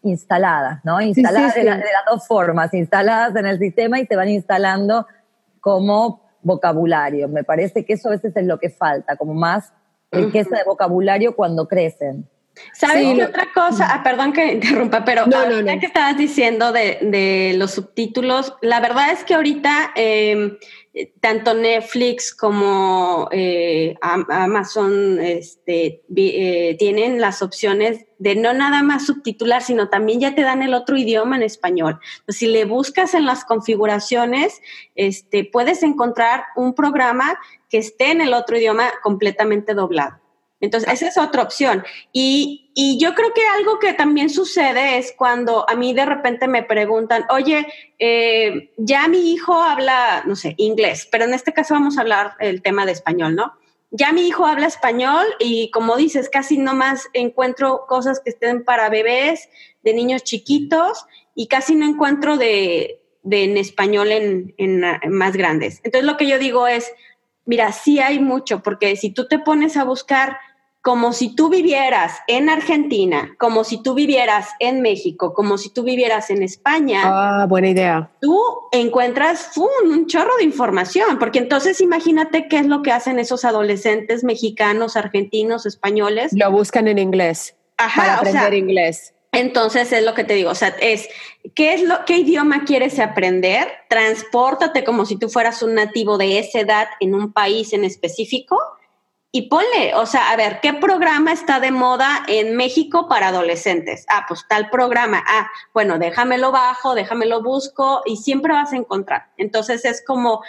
instaladas, 0.01 0.83
¿no? 0.85 1.01
Instaladas 1.01 1.55
De, 1.55 1.63
las 1.65 1.83
dos 2.09 2.25
formas, 2.25 2.73
instaladas 2.73 3.35
en 3.35 3.45
el 3.45 3.59
sistema 3.59 3.99
y 3.99 4.05
se 4.05 4.15
van 4.15 4.29
instalando 4.29 5.05
como 5.59 6.21
vocabulario. 6.41 7.27
Me 7.27 7.43
parece 7.43 7.85
que 7.85 7.93
eso 7.93 8.09
a 8.09 8.11
veces 8.11 8.35
es 8.35 8.45
lo 8.45 8.59
que 8.59 8.69
falta, 8.69 9.15
como 9.15 9.33
más 9.33 9.73
riqueza 10.11 10.57
de 10.57 10.63
vocabulario 10.63 11.35
cuando 11.35 11.67
crecen. 11.67 12.27
¿Sabes 12.73 13.15
qué 13.15 13.23
otra 13.23 13.47
cosa? 13.53 13.87
Ah, 13.91 14.03
perdón 14.03 14.33
que 14.33 14.45
interrumpa, 14.53 15.05
pero 15.05 15.25
no, 15.25 15.39
que 15.79 15.85
estabas 15.85 16.17
diciendo 16.17 16.71
de, 16.71 17.53
los 17.57 17.71
subtítulos, 17.71 18.55
la 18.61 18.79
verdad 18.79 19.11
es 19.11 19.23
que 19.23 19.35
ahorita 19.35 19.91
em, 19.95 20.57
tanto 21.19 21.53
Netflix 21.53 22.33
como 22.33 23.29
eh, 23.31 23.95
Amazon 24.01 25.19
este, 25.19 26.03
eh, 26.15 26.75
tienen 26.79 27.21
las 27.21 27.41
opciones 27.41 28.05
de 28.19 28.35
no 28.35 28.53
nada 28.53 28.83
más 28.83 29.05
subtitular, 29.05 29.61
sino 29.61 29.89
también 29.89 30.19
ya 30.19 30.35
te 30.35 30.41
dan 30.41 30.63
el 30.63 30.73
otro 30.73 30.97
idioma 30.97 31.35
en 31.35 31.43
español. 31.43 31.99
Si 32.27 32.47
le 32.47 32.65
buscas 32.65 33.13
en 33.13 33.25
las 33.25 33.45
configuraciones, 33.45 34.61
este, 34.95 35.45
puedes 35.45 35.83
encontrar 35.83 36.43
un 36.55 36.73
programa 36.73 37.37
que 37.69 37.77
esté 37.77 38.11
en 38.11 38.21
el 38.21 38.33
otro 38.33 38.57
idioma 38.57 38.89
completamente 39.03 39.73
doblado. 39.73 40.19
Entonces, 40.59 40.91
esa 40.91 41.07
es 41.07 41.17
otra 41.17 41.43
opción. 41.43 41.83
Y, 42.11 42.63
yo 42.99 43.15
creo 43.15 43.33
que 43.33 43.41
algo 43.57 43.79
que 43.79 43.93
también 43.93 44.29
sucede 44.29 44.99
es 44.99 45.11
cuando 45.17 45.67
a 45.67 45.75
mí 45.75 45.93
de 45.93 46.05
repente 46.05 46.47
me 46.47 46.61
preguntan, 46.61 47.25
oye, 47.31 47.65
eh, 47.97 48.71
ya 48.77 49.07
mi 49.07 49.33
hijo 49.33 49.63
habla, 49.63 50.23
no 50.27 50.35
sé, 50.35 50.53
inglés, 50.57 51.07
pero 51.11 51.25
en 51.25 51.33
este 51.33 51.53
caso 51.53 51.73
vamos 51.73 51.97
a 51.97 52.01
hablar 52.01 52.33
el 52.39 52.61
tema 52.61 52.85
de 52.85 52.91
español, 52.91 53.35
¿no? 53.35 53.53
Ya 53.89 54.11
mi 54.11 54.27
hijo 54.27 54.45
habla 54.45 54.67
español 54.67 55.25
y 55.39 55.71
como 55.71 55.95
dices, 55.97 56.29
casi 56.29 56.59
no 56.59 56.75
más 56.75 57.07
encuentro 57.13 57.85
cosas 57.87 58.19
que 58.19 58.29
estén 58.29 58.63
para 58.63 58.89
bebés, 58.89 59.49
de 59.81 59.93
niños 59.95 60.23
chiquitos 60.23 61.05
y 61.33 61.47
casi 61.47 61.73
no 61.73 61.85
encuentro 61.87 62.37
de, 62.37 63.01
en 63.23 63.57
español 63.57 64.11
en, 64.11 64.53
en 64.59 64.83
más 65.09 65.35
grandes. 65.35 65.81
Entonces 65.83 66.05
lo 66.05 66.15
que 66.15 66.27
yo 66.27 66.37
digo 66.37 66.67
es, 66.67 66.91
mira, 67.45 67.71
sí 67.71 67.99
hay 67.99 68.19
mucho, 68.19 68.61
porque 68.61 68.95
si 68.97 69.09
tú 69.09 69.27
te 69.27 69.39
pones 69.39 69.77
a 69.77 69.83
buscar 69.83 70.37
como 70.87 71.11
si 71.11 71.35
tú 71.35 71.49
vivieras 71.49 72.21
en 72.27 72.47
Argentina, 72.47 73.35
como 73.39 73.65
si 73.65 73.83
tú 73.83 73.93
vivieras 73.93 74.51
en 74.61 74.81
México, 74.81 75.33
como 75.33 75.57
si 75.57 75.69
tú 75.69 75.83
vivieras 75.83 76.29
en 76.29 76.43
España. 76.43 77.01
Ah, 77.03 77.45
buena 77.45 77.67
idea. 77.67 78.09
Tú 78.21 78.39
encuentras 78.71 79.51
un 79.57 80.07
chorro 80.07 80.37
de 80.37 80.45
información, 80.45 81.19
porque 81.19 81.39
entonces 81.39 81.81
imagínate 81.81 82.47
qué 82.47 82.59
es 82.59 82.67
lo 82.67 82.83
que 82.83 82.93
hacen 82.93 83.19
esos 83.19 83.43
adolescentes 83.43 84.23
mexicanos, 84.23 84.95
argentinos, 84.95 85.65
españoles. 85.65 86.31
Lo 86.31 86.49
buscan 86.51 86.87
en 86.87 86.99
inglés. 86.99 87.57
Ajá, 87.75 88.01
para 88.01 88.15
aprender 88.19 88.53
inglés. 88.53 89.13
Entonces 89.33 89.91
es 89.91 90.05
lo 90.05 90.13
que 90.13 90.23
te 90.23 90.35
digo, 90.35 90.51
o 90.51 90.55
sea, 90.55 90.69
es 90.79 91.09
¿qué 91.53 91.73
es 91.73 91.83
lo 91.83 92.05
qué 92.05 92.19
idioma 92.19 92.63
quieres 92.63 92.97
aprender? 92.99 93.67
Transpórtate 93.89 94.85
como 94.85 95.05
si 95.05 95.19
tú 95.19 95.27
fueras 95.27 95.61
un 95.61 95.75
nativo 95.75 96.17
de 96.17 96.39
esa 96.39 96.61
edad 96.61 96.87
en 97.01 97.13
un 97.13 97.33
país 97.33 97.73
en 97.73 97.83
específico 97.83 98.57
y 99.31 99.49
ponle, 99.49 99.93
o 99.95 100.05
sea, 100.05 100.31
a 100.31 100.35
ver, 100.35 100.59
¿qué 100.61 100.73
programa 100.73 101.31
está 101.31 101.59
de 101.59 101.71
moda 101.71 102.23
en 102.27 102.55
México 102.55 103.07
para 103.09 103.27
adolescentes? 103.27 104.05
Ah, 104.07 104.25
pues 104.27 104.45
tal 104.47 104.69
programa. 104.69 105.23
Ah, 105.27 105.49
bueno, 105.73 105.99
déjamelo 105.99 106.51
bajo, 106.51 106.95
déjamelo 106.95 107.43
busco 107.43 108.01
y 108.05 108.17
siempre 108.17 108.53
vas 108.53 108.71
a 108.71 108.77
encontrar. 108.77 109.29
Entonces 109.37 109.83
es 109.85 110.03
como 110.05 110.41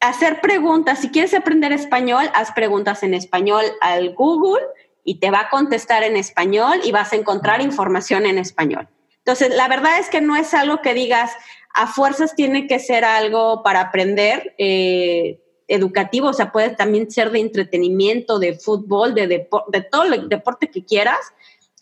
hacer 0.00 0.40
preguntas. 0.40 1.00
Si 1.00 1.10
quieres 1.10 1.34
aprender 1.34 1.72
español, 1.72 2.30
haz 2.34 2.52
preguntas 2.52 3.02
en 3.02 3.14
español 3.14 3.64
al 3.80 4.14
Google 4.14 4.64
y 5.02 5.18
te 5.18 5.30
va 5.30 5.40
a 5.40 5.50
contestar 5.50 6.02
en 6.02 6.16
español 6.16 6.80
y 6.84 6.92
vas 6.92 7.12
a 7.12 7.16
encontrar 7.16 7.62
información 7.62 8.26
en 8.26 8.38
español. 8.38 8.88
Entonces, 9.18 9.54
la 9.54 9.68
verdad 9.68 9.98
es 9.98 10.08
que 10.08 10.20
no 10.20 10.36
es 10.36 10.54
algo 10.54 10.82
que 10.82 10.94
digas, 10.94 11.32
a 11.74 11.86
fuerzas 11.86 12.34
tiene 12.34 12.66
que 12.66 12.78
ser 12.78 13.04
algo 13.04 13.62
para 13.62 13.80
aprender. 13.80 14.54
Eh, 14.58 15.40
educativo, 15.70 16.28
o 16.28 16.32
sea, 16.32 16.52
puede 16.52 16.70
también 16.70 17.10
ser 17.10 17.30
de 17.30 17.38
entretenimiento, 17.38 18.38
de 18.38 18.58
fútbol, 18.58 19.14
de, 19.14 19.26
de 19.26 19.80
todo 19.82 20.02
el 20.04 20.28
deporte 20.28 20.68
que 20.68 20.84
quieras. 20.84 21.20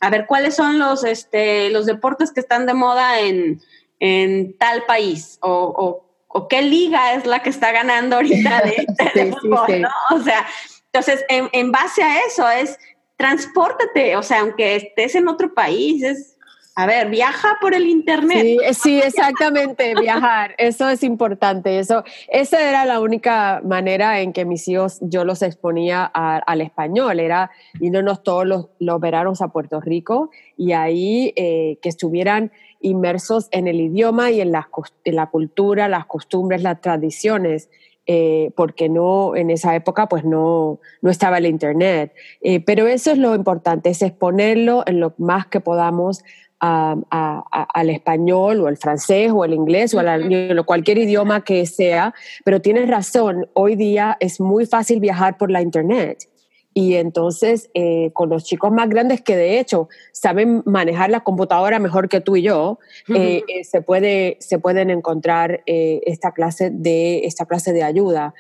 A 0.00 0.11
ver, 0.11 0.26
¿cuáles 0.26 0.54
son 0.54 0.78
los, 0.78 1.04
este, 1.04 1.71
los 1.71 1.87
deportes 1.87 2.30
que 2.33 2.40
están 2.40 2.66
de 2.66 2.75
moda 2.75 3.21
en, 3.21 3.61
en 3.99 4.57
tal 4.59 4.85
país? 4.85 5.38
O, 5.40 6.04
o, 6.28 6.49
qué 6.49 6.62
liga 6.62 7.14
es 7.14 7.26
la 7.26 7.42
que 7.42 7.50
está 7.50 7.73
ganando 7.73 8.16
ahorita 8.16 8.62
de, 8.62 9.33
fútbol, 9.40 9.80
¿no? 9.80 9.90
O 10.14 10.21
sea, 10.21 10.47
entonces, 10.92 11.25
en, 11.28 11.49
en 11.52 11.73
base 11.73 12.02
a 12.02 12.21
eso 12.21 12.49
es 12.49 12.78
transpórtate, 13.16 14.16
o 14.16 14.23
sea, 14.23 14.40
aunque 14.40 14.76
estés 14.76 15.16
en 15.16 15.26
otro 15.26 15.52
país, 15.52 16.04
es 16.04 16.38
a 16.78 16.87
ver, 16.87 17.11
viaja 17.11 17.58
por 17.61 17.75
el 17.75 17.88
internet. 17.88 18.40
Sí, 18.40 18.58
sí, 18.73 19.00
exactamente, 19.00 19.94
viajar. 20.00 20.54
Eso 20.58 20.88
es 20.88 21.02
importante. 21.02 21.80
Eso, 21.80 22.04
esa 22.28 22.68
era 22.68 22.85
la 22.85 23.00
única 23.00 23.61
manera 23.64 24.20
en 24.20 24.32
que 24.32 24.44
mis 24.44 24.68
hijos 24.68 24.99
yo 25.00 25.25
los 25.25 25.42
exponía 25.42 26.04
al 26.04 26.61
español. 26.61 27.18
Era 27.18 27.50
yéndonos 27.80 28.23
todos 28.23 28.47
los, 28.47 28.68
los, 28.78 29.00
veranos 29.00 29.42
a 29.42 29.49
Puerto 29.49 29.80
Rico 29.80 30.30
y 30.56 30.70
ahí 30.70 31.32
eh, 31.35 31.80
que 31.82 31.88
estuvieran 31.88 32.52
inmersos 32.80 33.49
en 33.50 33.66
el 33.66 33.80
idioma 33.80 34.30
y 34.30 34.40
en 34.40 34.52
la, 34.52 34.68
en 35.02 35.16
la 35.16 35.26
cultura, 35.30 35.88
las 35.88 36.06
costumbres, 36.06 36.62
las 36.62 36.80
tradiciones. 36.80 37.70
Eh, 38.11 38.52
porque 38.56 38.88
no 38.88 39.37
en 39.37 39.50
esa 39.50 39.75
época 39.75 40.08
pues 40.08 40.25
no, 40.25 40.80
no 41.02 41.11
estaba 41.11 41.37
el 41.38 41.47
internet. 41.47 42.14
Eh, 42.40 42.61
pero 42.61 42.87
eso 42.87 43.11
es 43.11 43.18
lo 43.18 43.35
importante, 43.35 43.90
es 43.90 44.00
exponerlo 44.00 44.82
en 44.87 45.00
lo 45.00 45.12
más 45.18 45.47
que 45.49 45.61
podamos 45.61 46.23
al 46.61 47.91
español 47.91 48.61
o 48.61 48.67
al 48.67 48.77
francés 48.77 49.31
o 49.33 49.43
al 49.43 49.55
inglés 49.55 49.95
o 49.95 50.00
a 50.00 50.65
cualquier 50.65 50.99
idioma 50.99 51.45
que 51.45 51.67
sea, 51.67 52.15
pero 52.45 52.61
tienes 52.61 52.88
razón, 52.88 53.49
hoy 53.55 53.77
día 53.77 54.17
es 54.21 54.41
muy 54.41 54.67
fácil 54.67 55.00
viajar 55.00 55.37
por 55.37 55.50
la 55.50 55.62
internet. 55.62 56.29
Y 56.75 56.95
entonces, 56.95 57.71
eh, 57.75 58.12
con 58.12 58.29
los 58.29 58.45
chicos 58.45 58.71
más 58.71 58.88
grandes 58.88 59.21
que 59.21 59.37
de 59.37 59.59
hecho 59.59 59.88
saben 60.12 60.62
manejar 60.65 61.11
la 61.11 61.25
computadora 61.25 61.81
mejor 61.81 62.09
que 62.09 62.21
tú 62.21 62.37
y 62.37 62.43
yo, 62.43 62.79
eh, 63.09 63.43
eh, 63.49 63.65
se, 63.65 63.83
puede, 63.83 64.37
se 64.38 64.61
pueden 64.61 64.91
encontrar 64.91 65.62
esta, 65.67 66.31
clase 66.31 66.71
de, 66.71 67.25
esta 67.25 67.47
clase 67.47 67.73
de 67.73 67.83
ayuda. 67.83 68.33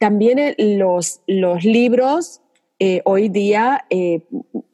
también 0.00 0.56
los, 0.58 1.20
los 1.28 1.62
libros 1.62 2.40
eh, 2.86 3.00
hoy 3.06 3.30
día, 3.30 3.86
eh, 3.88 4.20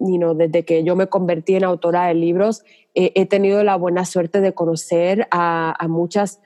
desde 0.00 0.64
que 0.64 0.82
yo 0.82 0.96
me 0.96 1.06
convertí 1.06 1.54
en 1.54 1.62
autora 1.62 2.08
de 2.08 2.14
libros, 2.14 2.64
eh, 2.96 3.12
he 3.14 3.24
tenido 3.24 3.62
la 3.62 3.76
buena 3.76 4.04
suerte 4.04 4.40
de 4.40 4.52
conocer 4.52 5.28
a, 5.30 5.76
muchas 5.88 6.40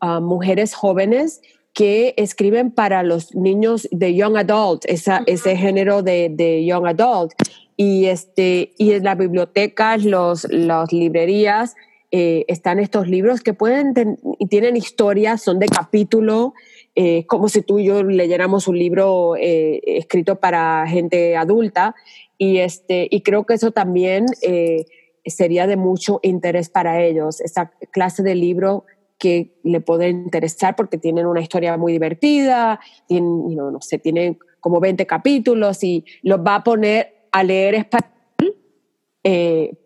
mujeres 0.00 0.72
jóvenes 0.72 1.42
que 1.74 2.14
escriben 2.16 2.70
para 2.70 3.02
los 3.02 3.34
niños 3.34 3.86
de 3.90 4.14
Young 4.14 4.38
Adult, 4.38 4.86
ese 4.86 5.56
género 5.58 6.02
de, 6.02 6.64
Young 6.64 6.86
Adult. 6.86 7.32
Y, 7.76 8.06
este, 8.06 8.72
y 8.78 8.92
en 8.92 9.04
las 9.04 9.18
bibliotecas, 9.18 10.02
los, 10.06 10.44
las 10.50 10.90
librerías, 10.90 11.74
están 12.10 12.80
estos 12.80 13.08
libros 13.08 13.42
que 13.42 13.52
pueden 13.52 13.92
y 14.38 14.46
tienen 14.46 14.74
historias, 14.74 15.42
son 15.42 15.58
de 15.58 15.66
capítulo, 15.66 16.54
eh, 16.96 17.24
como 17.26 17.48
si 17.48 17.62
tú 17.62 17.78
y 17.78 17.84
yo 17.84 18.02
leyéramos 18.02 18.66
un 18.66 18.76
libro 18.76 19.36
eh, 19.36 19.80
escrito 19.84 20.40
para 20.40 20.84
gente 20.88 21.36
adulta 21.36 21.94
y, 22.36 22.58
este, 22.58 23.06
y 23.08 23.22
creo 23.22 23.46
que 23.46 23.54
eso 23.54 23.70
también 23.70 24.26
eh, 24.42 24.86
sería 25.24 25.68
de 25.68 25.76
mucho 25.76 26.18
interés 26.22 26.68
para 26.68 27.00
ellos, 27.00 27.40
esa 27.40 27.70
clase 27.92 28.24
de 28.24 28.34
libro 28.34 28.86
que 29.18 29.54
le 29.62 29.80
puede 29.80 30.08
interesar 30.08 30.74
porque 30.74 30.98
tienen 30.98 31.26
una 31.26 31.40
historia 31.40 31.76
muy 31.76 31.92
divertida, 31.92 32.80
tienen, 33.06 33.54
no 33.54 33.80
sé, 33.80 33.98
tienen 33.98 34.38
como 34.58 34.80
20 34.80 35.06
capítulos 35.06 35.84
y 35.84 36.04
los 36.22 36.40
va 36.40 36.56
a 36.56 36.64
poner 36.64 37.28
a 37.30 37.44
leer 37.44 37.74
español 37.74 38.10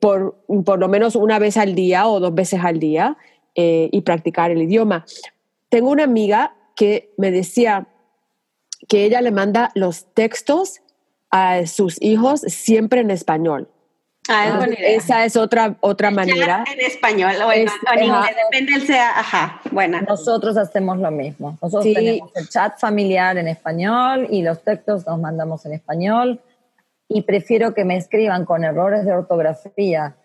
por, 0.01 0.37
por 0.65 0.79
lo 0.79 0.89
menos 0.89 1.17
una 1.17 1.39
vez 1.39 1.57
al 1.57 1.75
día 1.75 2.07
o 2.09 2.21
dos 2.21 2.35
veces 2.35 2.61
al 2.63 2.79
día 2.79 3.19
y 3.55 4.01
practicar 4.03 4.53
el 4.53 4.63
idioma. 4.63 5.05
Tengo 5.69 5.91
una 5.91 6.05
amiga 6.05 6.55
que 6.75 7.13
me 7.17 7.31
decía 7.31 7.89
que 8.89 9.05
ella 9.05 9.21
le 9.21 9.31
manda 9.31 9.71
los 9.75 10.13
textos 10.15 10.81
a 11.31 11.67
sus 11.67 12.01
hijos 12.01 12.41
siempre 12.41 13.01
en 13.01 13.11
español. 13.11 13.69
Ah, 14.29 14.67
Esa 14.79 15.27
es 15.27 15.37
otra, 15.37 15.77
otra 15.81 16.11
manera. 16.11 16.65
en 16.73 16.81
español 16.81 17.33
o 17.45 17.53
en, 17.53 17.69
inglés, 18.03 18.37
depende 18.51 18.73
del 18.73 18.87
sea, 18.87 19.19
ajá, 19.19 19.61
bueno. 19.71 20.01
Nosotros 20.01 20.57
hacemos 20.57 20.99
lo 20.99 21.11
mismo. 21.11 21.59
Nosotros 21.61 21.93
tenemos 21.93 22.31
el 22.35 22.49
chat 22.49 22.79
familiar 22.79 23.37
en 23.37 23.49
español 23.49 24.27
y 24.31 24.43
los 24.43 24.63
textos 24.63 25.07
nos 25.07 25.21
mandamos 25.21 25.67
en 25.67 25.75
español 25.75 26.41
y 27.07 27.23
prefiero 27.23 27.75
que 27.75 27.85
me 27.85 27.97
escriban 27.99 28.47
con 28.47 28.65
errores 28.65 29.05
de 29.05 29.13
ortografía 29.13 30.17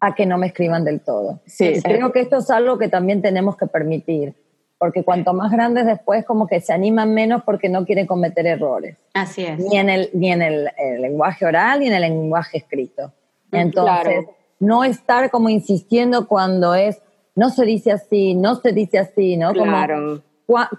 a 0.00 0.14
que 0.14 0.26
no 0.26 0.36
me 0.36 0.48
escriban 0.48 0.84
del 0.84 1.00
todo. 1.00 1.40
Sí, 1.46 1.80
Creo 1.82 2.12
que 2.12 2.20
esto 2.20 2.38
es 2.38 2.50
algo 2.50 2.78
que 2.78 2.88
también 2.88 3.22
tenemos 3.22 3.56
que 3.56 3.66
permitir, 3.66 4.34
porque 4.80 5.04
cuanto 5.04 5.34
más 5.34 5.52
grandes 5.52 5.84
después 5.84 6.24
como 6.24 6.46
que 6.46 6.62
se 6.62 6.72
animan 6.72 7.12
menos 7.12 7.42
porque 7.44 7.68
no 7.68 7.84
quieren 7.84 8.06
cometer 8.06 8.46
errores. 8.46 8.96
Así 9.12 9.44
es. 9.44 9.58
Ni 9.58 9.76
en 9.76 9.90
el, 9.90 10.08
ni 10.14 10.32
en 10.32 10.40
el, 10.40 10.70
lenguaje 11.02 11.44
oral 11.44 11.80
ni 11.80 11.88
en 11.88 11.92
el 11.92 12.00
lenguaje 12.00 12.56
escrito. 12.56 13.12
Entonces, 13.52 14.24
no 14.58 14.82
estar 14.82 15.30
como 15.30 15.50
insistiendo 15.50 16.26
cuando 16.26 16.74
es, 16.74 17.02
no 17.34 17.50
se 17.50 17.66
dice 17.66 17.92
así, 17.92 18.32
no 18.34 18.54
se 18.54 18.72
dice 18.72 18.98
así, 18.98 19.36
¿no? 19.36 19.52
Claro. 19.52 20.22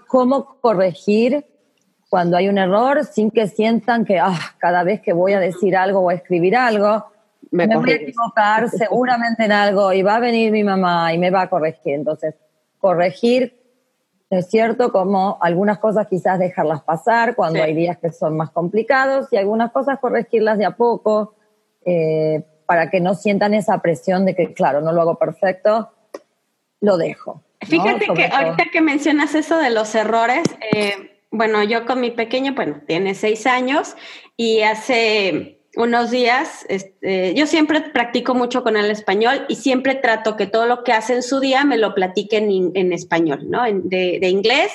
cómo 0.08 0.56
corregir 0.60 1.46
cuando 2.10 2.36
hay 2.36 2.48
un 2.48 2.58
error 2.58 3.04
sin 3.04 3.30
que 3.30 3.46
sientan 3.46 4.04
que 4.04 4.18
ah, 4.18 4.36
cada 4.58 4.82
vez 4.82 5.00
que 5.00 5.12
voy 5.12 5.34
a 5.34 5.38
decir 5.38 5.76
algo 5.76 6.00
o 6.00 6.10
a 6.10 6.14
escribir 6.14 6.56
algo, 6.56 7.04
me, 7.52 7.68
voy 7.68 7.92
a 7.92 7.94
equivocar 7.94 8.68
seguramente 8.68 9.44
en 9.44 9.52
algo 9.52 9.92
y 9.92 10.02
va 10.02 10.16
a 10.16 10.20
venir 10.20 10.50
mi 10.50 10.64
mamá 10.64 11.14
y 11.14 11.18
me 11.18 11.30
va 11.30 11.42
a 11.42 11.48
corregir. 11.48 11.94
Entonces, 11.94 12.34
corregir 12.80 13.61
es 14.38 14.48
cierto 14.48 14.92
como 14.92 15.36
algunas 15.42 15.78
cosas 15.78 16.06
quizás 16.08 16.38
dejarlas 16.38 16.82
pasar 16.82 17.34
cuando 17.34 17.62
hay 17.62 17.74
días 17.74 17.98
que 17.98 18.10
son 18.10 18.36
más 18.36 18.50
complicados 18.50 19.28
y 19.30 19.36
algunas 19.36 19.72
cosas 19.72 19.98
corregirlas 19.98 20.56
de 20.56 20.64
a 20.64 20.76
poco 20.76 21.34
eh, 21.84 22.42
para 22.64 22.88
que 22.88 23.00
no 23.00 23.14
sientan 23.14 23.52
esa 23.52 23.78
presión 23.82 24.24
de 24.24 24.34
que, 24.34 24.54
claro, 24.54 24.80
no 24.80 24.92
lo 24.92 25.02
hago 25.02 25.18
perfecto, 25.18 25.92
lo 26.80 26.96
dejo. 26.96 27.42
Fíjate 27.60 28.06
que 28.14 28.24
ahorita 28.24 28.64
que 28.72 28.80
mencionas 28.80 29.34
eso 29.34 29.58
de 29.58 29.68
los 29.68 29.94
errores, 29.94 30.42
eh, 30.74 31.20
bueno, 31.30 31.62
yo 31.62 31.84
con 31.84 32.00
mi 32.00 32.10
pequeño, 32.10 32.54
bueno, 32.54 32.80
tiene 32.86 33.14
seis 33.14 33.46
años 33.46 33.96
y 34.36 34.62
hace 34.62 35.61
unos 35.76 36.10
días, 36.10 36.66
este, 36.68 37.34
yo 37.34 37.46
siempre 37.46 37.80
practico 37.80 38.34
mucho 38.34 38.62
con 38.62 38.76
el 38.76 38.90
español 38.90 39.46
y 39.48 39.56
siempre 39.56 39.94
trato 39.94 40.36
que 40.36 40.46
todo 40.46 40.66
lo 40.66 40.84
que 40.84 40.92
hace 40.92 41.14
en 41.14 41.22
su 41.22 41.40
día 41.40 41.64
me 41.64 41.78
lo 41.78 41.94
platique 41.94 42.36
en, 42.36 42.92
español, 42.92 43.48
¿no? 43.48 43.62
de, 43.64 44.28
inglés 44.28 44.72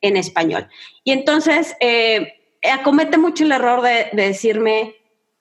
en 0.00 0.16
español. 0.16 0.68
Y 1.02 1.12
entonces 1.12 1.74
eh, 1.80 2.34
acomete 2.62 3.18
mucho 3.18 3.44
el 3.44 3.52
error 3.52 3.82
de, 3.82 4.08
de, 4.12 4.28
decirme, 4.28 4.94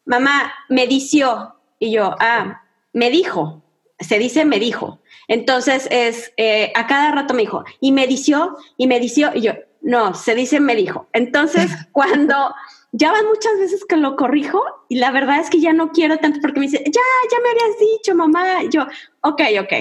mamá, 0.05 0.53
me 0.69 0.87
dició. 0.87 1.55
Y 1.77 1.91
yo, 1.91 2.15
ah, 2.19 2.63
me 2.93 3.09
dijo. 3.09 3.61
Se 3.99 4.17
dice 4.17 4.43
me 4.45 4.59
dijo. 4.59 4.99
Entonces 5.27 5.87
es, 5.91 6.33
eh, 6.37 6.71
a 6.75 6.87
cada 6.87 7.11
rato 7.11 7.33
me 7.33 7.41
dijo, 7.41 7.63
y 7.79 7.91
me 7.91 8.07
dició, 8.07 8.57
y 8.77 8.87
me 8.87 8.99
dició. 8.99 9.31
Y 9.33 9.41
yo, 9.41 9.53
no, 9.81 10.13
se 10.13 10.35
dice 10.35 10.59
me 10.59 10.75
dijo. 10.75 11.07
Entonces, 11.13 11.71
cuando 11.91 12.53
ya 12.97 13.11
van 13.11 13.25
muchas 13.25 13.59
veces 13.59 13.83
que 13.85 13.97
lo 13.97 14.15
corrijo 14.15 14.63
y 14.87 14.95
la 14.95 15.11
verdad 15.11 15.39
es 15.39 15.49
que 15.49 15.59
ya 15.59 15.73
no 15.73 15.91
quiero 15.91 16.17
tanto 16.17 16.39
porque 16.41 16.59
me 16.59 16.67
dice, 16.67 16.81
ya, 16.85 17.01
ya 17.31 17.39
me 17.41 17.49
habías 17.49 17.79
dicho, 17.79 18.15
mamá. 18.15 18.63
yo, 18.69 18.83
ok, 19.21 19.41
ok. 19.61 19.73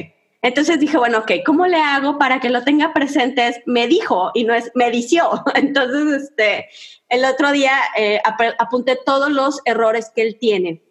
Entonces 0.42 0.80
dije, 0.80 0.99
bueno, 0.99 1.18
ok, 1.18 1.30
¿cómo 1.47 1.66
le 1.66 1.78
hago 1.78 2.18
para 2.18 2.40
que 2.40 2.50
lo 2.50 2.64
tenga 2.64 2.92
presente? 2.92 3.47
Es 3.47 3.60
me 3.67 3.86
dijo 3.86 4.30
y 4.34 4.45
no 4.45 4.52
es 4.52 4.71
me 4.75 4.91
dició. 4.91 5.43
Entonces, 5.54 6.25
este, 6.25 6.69
el 7.08 7.25
otro 7.25 7.52
día 7.52 7.73
eh, 7.97 8.21
apunté 8.58 8.99
todos 9.06 9.30
los 9.30 9.60
errores 9.65 10.10
que 10.15 10.23
él 10.23 10.36
tiene 10.39 10.82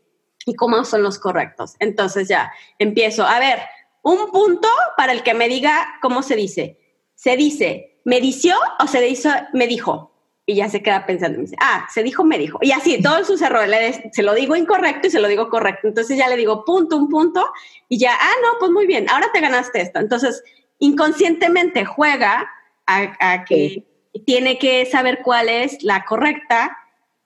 y 0.46 0.56
cómo 0.56 0.84
son 0.86 1.04
los 1.04 1.20
correctos. 1.20 1.76
Entonces 1.80 2.28
ya 2.28 2.52
empiezo. 2.80 3.26
A 3.26 3.40
ver, 3.40 3.60
un 4.02 4.32
punto 4.32 4.68
para 4.98 5.12
el 5.12 5.24
que 5.24 5.34
me 5.34 5.48
diga 5.48 6.00
cómo 6.02 6.24
se 6.24 6.36
dice. 6.36 6.80
Se 7.16 7.38
dice 7.38 7.94
¿me 8.06 8.20
dició 8.20 8.56
o 8.80 8.88
se 8.88 9.08
hizo, 9.08 9.30
me 9.54 9.68
dijo? 9.68 10.13
Y 10.46 10.56
ya 10.56 10.68
se 10.68 10.84
queda 10.84 11.06
pensando, 11.06 11.38
me 11.38 11.46
dice, 11.46 11.56
ah, 11.62 11.88
se 11.94 12.04
dijo, 12.04 12.26
me 12.26 12.38
dijo. 12.38 12.60
Y 12.62 12.72
así, 12.72 13.02
todos 13.02 13.28
sus 13.28 13.42
errores, 13.42 14.02
se 14.12 14.24
lo 14.24 14.34
digo 14.34 14.58
incorrecto 14.58 15.08
y 15.08 15.12
se 15.12 15.22
lo 15.22 15.30
digo 15.30 15.50
correcto. 15.50 15.88
Entonces 15.88 16.18
ya 16.18 16.28
le 16.28 16.36
digo 16.36 16.66
punto, 16.66 16.98
un 16.98 17.08
punto, 17.08 17.46
y 17.88 17.98
ya, 17.98 18.12
ah, 18.20 18.36
no, 18.42 18.60
pues 18.60 18.72
muy 18.72 18.86
bien, 18.86 19.10
ahora 19.10 19.28
te 19.34 19.40
ganaste 19.40 19.80
esto. 19.80 20.00
Entonces, 20.00 20.44
inconscientemente 20.80 21.86
juega 21.86 22.50
a, 22.86 23.46
que 23.46 23.86
tiene 24.26 24.60
que 24.60 24.86
saber 24.86 25.22
cuál 25.24 25.48
es 25.48 25.82
la 25.82 26.04
correcta 26.04 26.78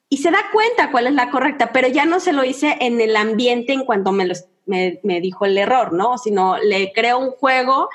y 0.08 0.18
se 0.18 0.30
da 0.30 0.38
cuenta 0.52 0.90
cuál 0.90 1.08
es 1.08 1.12
la 1.12 1.30
correcta, 1.30 1.72
pero 1.72 1.88
ya 1.88 2.04
no 2.04 2.20
se 2.20 2.32
lo 2.32 2.44
hice 2.44 2.76
en 2.80 3.00
el 3.00 3.16
ambiente 3.16 3.72
en 3.72 3.84
cuanto 3.84 4.12
me, 4.12 4.32
me, 4.68 5.20
dijo 5.20 5.44
el 5.44 5.58
error, 5.58 5.92
¿no? 5.92 6.18
Sino 6.18 6.56
le 6.58 6.92
creo 6.92 7.18
un 7.18 7.32
juego 7.32 7.88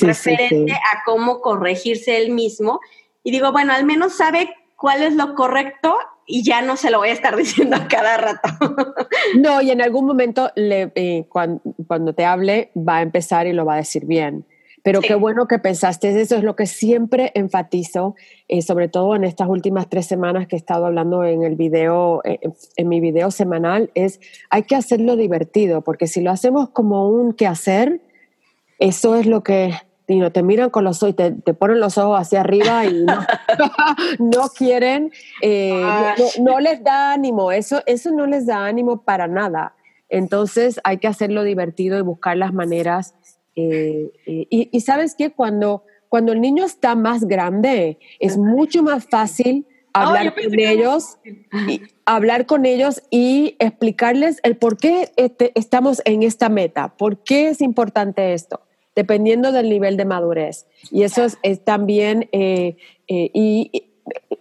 referente 0.00 0.72
a 0.72 1.02
cómo 1.04 1.40
corregirse 1.40 2.16
él 2.16 2.30
mismo. 2.30 2.80
Y 3.22 3.30
digo, 3.30 3.52
bueno, 3.52 3.72
al 3.72 3.84
menos 3.84 4.16
sabe 4.16 4.54
cuál 4.80 5.02
es 5.02 5.14
lo 5.14 5.34
correcto 5.34 5.94
y 6.26 6.42
ya 6.42 6.62
no 6.62 6.76
se 6.76 6.90
lo 6.90 6.98
voy 6.98 7.10
a 7.10 7.12
estar 7.12 7.36
diciendo 7.36 7.76
a 7.76 7.86
cada 7.86 8.16
rato. 8.16 8.48
no, 9.38 9.60
y 9.60 9.70
en 9.70 9.82
algún 9.82 10.06
momento 10.06 10.50
le, 10.56 10.90
eh, 10.94 11.26
cuando, 11.28 12.14
te 12.14 12.24
hable 12.24 12.70
va 12.76 12.96
a 12.96 13.02
empezar 13.02 13.46
y 13.46 13.52
lo 13.52 13.64
va 13.64 13.74
a 13.74 13.78
decir 13.78 14.06
bien. 14.06 14.46
Pero 14.82 15.02
qué 15.02 15.14
bueno 15.14 15.46
que 15.46 15.58
pensaste, 15.58 16.08
eso 16.18 16.36
es 16.36 16.42
lo 16.42 16.56
que 16.56 16.64
siempre 16.64 17.32
enfatizo, 17.34 18.14
eh, 18.48 18.62
sobre 18.62 18.88
todo 18.88 19.14
en 19.14 19.24
estas 19.24 19.46
últimas 19.46 19.90
tres 19.90 20.06
semanas 20.06 20.46
que 20.46 20.56
he 20.56 20.58
estado 20.58 20.86
hablando 20.86 21.22
en 21.22 21.42
el 21.42 21.54
video, 21.54 22.22
eh, 22.24 22.40
en 22.76 22.88
mi 22.88 22.98
video 22.98 23.30
semanal, 23.30 23.90
es 23.94 24.20
hay 24.48 24.62
que 24.62 24.76
hacerlo 24.76 25.16
divertido, 25.16 25.82
porque 25.82 26.06
si 26.06 26.22
lo 26.22 26.30
hacemos 26.30 26.70
como 26.70 27.10
un 27.10 27.34
quehacer, 27.34 28.00
eso 28.78 29.16
es 29.16 29.26
lo 29.26 29.42
que 29.42 29.74
te 30.32 30.42
miran 30.42 30.70
con 30.70 30.84
los 30.84 31.02
ojos, 31.02 31.16
te, 31.16 31.32
te 31.32 31.54
ponen 31.54 31.80
los 31.80 31.96
ojos 31.98 32.20
hacia 32.20 32.40
arriba 32.40 32.84
y 32.84 33.04
no, 33.04 33.24
no 34.18 34.48
quieren, 34.48 35.12
eh, 35.42 35.82
no, 36.40 36.60
les 36.60 36.82
da 36.82 37.12
ánimo, 37.12 37.52
eso, 37.52 37.82
eso 37.86 38.10
no 38.10 38.26
les 38.26 38.46
da 38.46 38.66
ánimo 38.66 39.02
para 39.02 39.28
nada. 39.28 39.74
Entonces 40.08 40.80
hay 40.82 40.98
que 40.98 41.06
hacerlo 41.06 41.44
divertido 41.44 41.98
y 41.98 42.02
buscar 42.02 42.36
las 42.36 42.52
maneras. 42.52 43.14
Eh, 43.54 44.10
eh, 44.26 44.46
y, 44.50 44.80
sabes 44.80 45.14
que 45.14 45.30
cuando, 45.30 45.84
cuando 46.08 46.32
el 46.32 46.40
niño 46.40 46.64
está 46.64 46.96
más 46.96 47.24
grande, 47.24 47.98
es 48.18 48.36
mucho 48.36 48.82
más 48.82 49.06
fácil 49.06 49.66
hablar 49.92 50.34
con 50.34 50.58
ellos, 50.58 51.18
y, 51.68 51.82
hablar 52.04 52.46
con 52.46 52.66
ellos 52.66 53.02
y 53.10 53.54
explicarles 53.60 54.40
el 54.42 54.56
por 54.56 54.78
qué 54.78 55.12
este, 55.16 55.52
estamos 55.54 56.02
en 56.04 56.24
esta 56.24 56.48
meta, 56.48 56.96
por 56.96 57.22
qué 57.22 57.48
es 57.48 57.60
importante 57.60 58.32
esto 58.34 58.62
dependiendo 58.94 59.52
del 59.52 59.68
nivel 59.68 59.96
de 59.96 60.04
madurez. 60.04 60.66
Y 60.90 61.02
eso 61.02 61.26
es, 61.42 61.64
también, 61.64 62.28
eh, 62.32 62.76
eh, 63.08 63.30
y, 63.32 63.86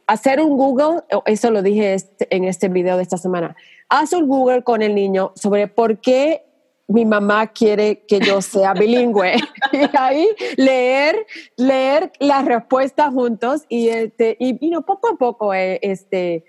hacer 0.07 0.41
un 0.41 0.57
Google, 0.57 1.01
eso 1.25 1.51
lo 1.51 1.61
dije 1.61 1.93
este, 1.93 2.35
en 2.35 2.45
este 2.45 2.69
video 2.69 2.97
de 2.97 3.03
esta 3.03 3.17
semana, 3.17 3.55
haz 3.89 4.13
un 4.13 4.27
Google 4.27 4.63
con 4.63 4.81
el 4.81 4.95
niño 4.95 5.31
sobre 5.35 5.67
por 5.67 5.99
qué 5.99 6.45
mi 6.87 7.05
mamá 7.05 7.47
quiere 7.47 7.99
que 8.07 8.19
yo 8.19 8.41
sea 8.41 8.73
bilingüe. 8.73 9.35
y 9.71 9.97
ahí 9.97 10.27
leer, 10.57 11.27
leer 11.55 12.11
las 12.19 12.45
respuestas 12.45 13.13
juntos 13.13 13.65
y, 13.69 13.89
este, 13.89 14.35
y, 14.39 14.53
poco 14.81 15.09
a 15.09 15.17
poco, 15.17 15.53
eh, 15.53 15.79
este, 15.83 16.43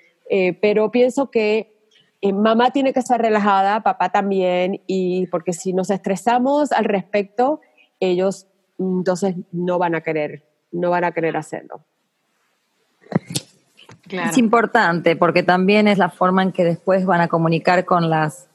pero 0.63 0.91
pienso 0.91 1.31
que 1.31 1.75
mamá 2.23 2.71
tiene 2.71 2.95
que 2.95 3.01
estar 3.01 3.21
relajada, 3.21 3.83
papá 3.83 4.11
también, 4.11 4.81
y 4.87 5.27
porque 5.27 5.53
si 5.53 5.75
nos 5.75 5.91
estresamos 5.91 6.73
al 6.73 6.85
respecto, 6.85 7.61
ellos 8.01 8.47
entonces 8.79 9.37
no 9.53 9.79
van 9.79 9.95
a 9.95 10.01
querer, 10.01 10.45
no 10.73 10.91
van 10.91 11.05
a 11.05 11.13
querer 11.13 11.37
hacerlo. 11.37 11.85
Es 14.09 14.39
importante 14.39 15.15
porque 15.15 15.43
también 15.43 15.87
es 15.87 15.99
la 15.99 16.11
forma 16.11 16.43
en 16.43 16.53
que 16.53 16.65
después 16.65 17.05
van 17.07 17.21
a 17.21 17.29
comunicar 17.29 17.85
con 17.85 18.11
las 18.11 18.49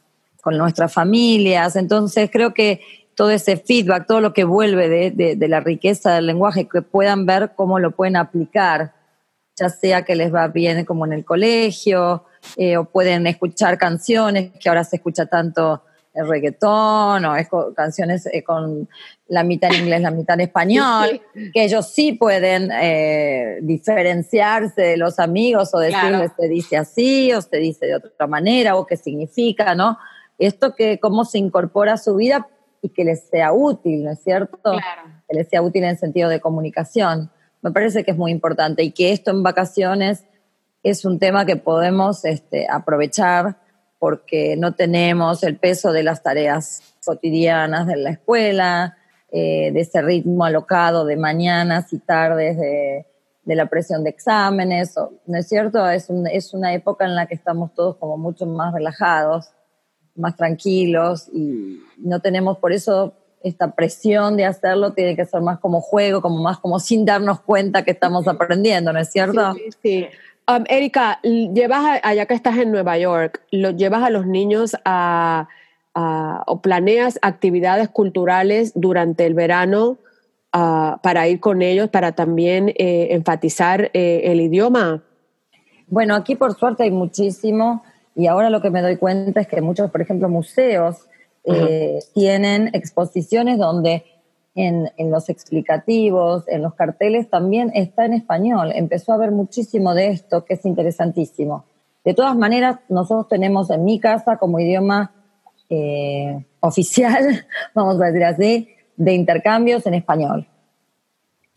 con 0.45 0.59
nuestras 0.59 0.93
familias. 0.93 1.75
Entonces 1.75 2.29
creo 2.31 2.53
que 2.53 2.81
todo 3.15 3.31
ese 3.31 3.57
feedback, 3.57 4.05
todo 4.05 4.21
lo 4.21 4.31
que 4.31 4.43
vuelve 4.43 5.09
de, 5.09 5.47
la 5.47 5.59
riqueza 5.59 6.13
del 6.13 6.27
lenguaje, 6.27 6.67
que 6.67 6.83
puedan 6.83 7.25
ver 7.25 7.53
cómo 7.55 7.79
lo 7.79 7.91
pueden 7.91 8.15
aplicar, 8.15 8.93
ya 9.55 9.69
sea 9.69 10.03
que 10.03 10.15
les 10.15 10.31
va 10.31 10.47
bien 10.49 10.85
como 10.85 11.05
en 11.07 11.13
el 11.13 11.25
colegio, 11.25 12.25
eh, 12.57 12.77
o 12.77 12.85
pueden 12.85 13.25
escuchar 13.25 13.79
canciones, 13.79 14.51
que 14.59 14.69
ahora 14.69 14.83
se 14.83 14.97
escucha 14.97 15.25
tanto 15.25 15.81
el 16.15 16.27
reggaetón 16.27 17.25
o 17.25 17.35
es 17.35 17.47
canciones 17.75 18.27
eh, 18.27 18.43
con 18.43 18.87
la 19.27 19.43
mitad 19.43 19.73
en 19.73 19.81
inglés, 19.81 20.01
la 20.01 20.11
mitad 20.11 20.35
en 20.35 20.41
español, 20.41 21.21
que 21.53 21.63
ellos 21.63 21.87
sí 21.87 22.13
pueden 22.13 22.71
eh, 22.71 23.59
diferenciarse 23.61 24.81
de 24.81 24.97
los 24.97 25.19
amigos 25.19 25.73
o 25.73 25.79
decirles 25.79 26.31
se 26.39 26.47
dice 26.47 26.77
así 26.77 27.33
o 27.33 27.41
se 27.41 27.57
dice 27.57 27.87
de 27.87 27.95
otra 27.95 28.27
manera 28.27 28.75
o 28.75 28.85
qué 28.85 28.97
significa, 28.97 29.75
¿no? 29.75 29.97
Esto 30.37 30.75
que 30.75 30.99
cómo 30.99 31.25
se 31.25 31.37
incorpora 31.37 31.93
a 31.93 31.97
su 31.97 32.15
vida 32.15 32.47
y 32.81 32.89
que 32.89 33.03
les 33.03 33.27
sea 33.29 33.51
útil, 33.51 34.03
¿no 34.03 34.11
es 34.11 34.19
cierto? 34.23 34.77
Que 35.27 35.35
les 35.35 35.47
sea 35.49 35.61
útil 35.61 35.83
en 35.83 35.91
el 35.91 35.97
sentido 35.97 36.29
de 36.29 36.39
comunicación. 36.39 37.31
Me 37.61 37.71
parece 37.71 38.03
que 38.03 38.11
es 38.11 38.17
muy 38.17 38.31
importante 38.31 38.83
y 38.83 38.91
que 38.91 39.11
esto 39.11 39.31
en 39.31 39.43
vacaciones 39.43 40.23
es 40.83 41.03
un 41.03 41.17
tema 41.17 41.45
que 41.45 41.55
podemos 41.55 42.23
este, 42.25 42.67
aprovechar 42.69 43.57
porque 44.05 44.55
no 44.55 44.75
tenemos 44.75 45.41
el 45.41 45.57
peso 45.57 45.91
de 45.91 46.03
las 46.03 46.21
tareas 46.21 46.83
cotidianas 47.03 47.87
de 47.87 47.97
la 47.97 48.11
escuela, 48.11 48.99
eh, 49.31 49.71
de 49.73 49.79
ese 49.79 49.99
ritmo 50.03 50.45
alocado 50.45 51.05
de 51.05 51.17
mañanas 51.17 51.91
y 51.91 51.97
tardes 51.97 52.55
de, 52.55 53.07
la 53.45 53.65
presión 53.65 54.03
de 54.03 54.11
exámenes, 54.11 54.93
¿no 55.25 55.37
es 55.39 55.47
cierto? 55.47 55.89
Es, 55.89 56.07
es 56.31 56.53
una 56.53 56.75
época 56.75 57.05
en 57.05 57.15
la 57.15 57.25
que 57.25 57.33
estamos 57.33 57.73
todos 57.73 57.95
como 57.95 58.15
mucho 58.15 58.45
más 58.45 58.75
relajados, 58.75 59.49
más 60.13 60.35
tranquilos 60.35 61.27
y 61.33 61.79
no 61.97 62.19
tenemos 62.19 62.59
por 62.59 62.73
eso 62.73 63.15
esta 63.41 63.71
presión 63.71 64.37
de 64.37 64.45
hacerlo, 64.45 64.93
tiene 64.93 65.15
que 65.15 65.25
ser 65.25 65.41
más 65.41 65.57
como 65.57 65.81
juego, 65.81 66.21
como 66.21 66.43
más 66.43 66.59
como 66.59 66.77
sin 66.77 67.05
darnos 67.05 67.41
cuenta 67.41 67.83
que 67.83 67.89
estamos 67.89 68.27
aprendiendo, 68.27 68.93
¿no 68.93 68.99
es 68.99 69.09
cierto? 69.09 69.55
Sí, 69.55 69.69
sí. 69.81 70.07
Um, 70.47 70.63
Erika, 70.69 71.19
llevas, 71.23 71.99
allá 72.03 72.27
que 72.27 72.35
estás 72.35 72.57
en 72.57 72.71
Nueva 72.71 72.99
York, 72.99 73.41
¿lo 73.51 73.71
llevas 73.71 74.03
a 74.03 74.11
los 74.11 74.27
niños 74.27 74.75
a, 74.85 75.47
o 76.45 76.61
planeas 76.61 77.17
actividades 77.21 77.89
culturales 77.89 78.71
durante 78.75 79.25
el 79.25 79.33
verano 79.33 79.97
para 80.51 81.27
ir 81.27 81.39
con 81.39 81.61
ellos, 81.61 81.89
para 81.89 82.13
también 82.13 82.69
eh, 82.69 83.07
enfatizar 83.11 83.89
eh, 83.93 84.21
el 84.25 84.39
idioma? 84.39 85.03
Bueno, 85.87 86.15
aquí 86.15 86.35
por 86.35 86.53
suerte 86.55 86.83
hay 86.83 86.91
muchísimo 86.91 87.83
y 88.15 88.27
ahora 88.27 88.49
lo 88.49 88.61
que 88.61 88.69
me 88.69 88.81
doy 88.81 88.97
cuenta 88.97 89.41
es 89.41 89.47
que 89.47 89.61
muchos, 89.61 89.91
por 89.91 90.01
ejemplo, 90.01 90.29
museos 90.29 91.07
eh, 91.43 91.99
tienen 92.13 92.69
exposiciones 92.73 93.57
donde 93.57 94.05
en, 94.55 95.11
los 95.11 95.29
explicativos, 95.29 96.47
en 96.47 96.63
los 96.63 96.73
carteles, 96.73 97.29
también 97.29 97.71
está 97.75 98.05
en 98.05 98.13
español. 98.13 98.71
Empezó 98.73 99.11
a 99.11 99.15
haber 99.15 99.31
muchísimo 99.31 99.93
de 99.93 100.07
esto, 100.07 100.45
que 100.45 100.53
es 100.53 100.65
interesantísimo. 100.65 101.65
De 102.05 102.13
todas 102.13 102.37
maneras, 102.37 102.79
nosotros 102.87 103.27
tenemos 103.27 103.69
en 103.69 103.83
mi 103.83 103.99
casa 103.99 104.37
como 104.37 104.59
idioma 104.59 105.11
eh, 105.69 106.45
oficial, 106.61 107.45
vamos 107.75 108.01
a 108.01 108.05
decir 108.05 108.23
así, 108.23 108.69
de 108.95 109.13
intercambios 109.13 109.85
en 109.87 109.95
español. 109.95 110.47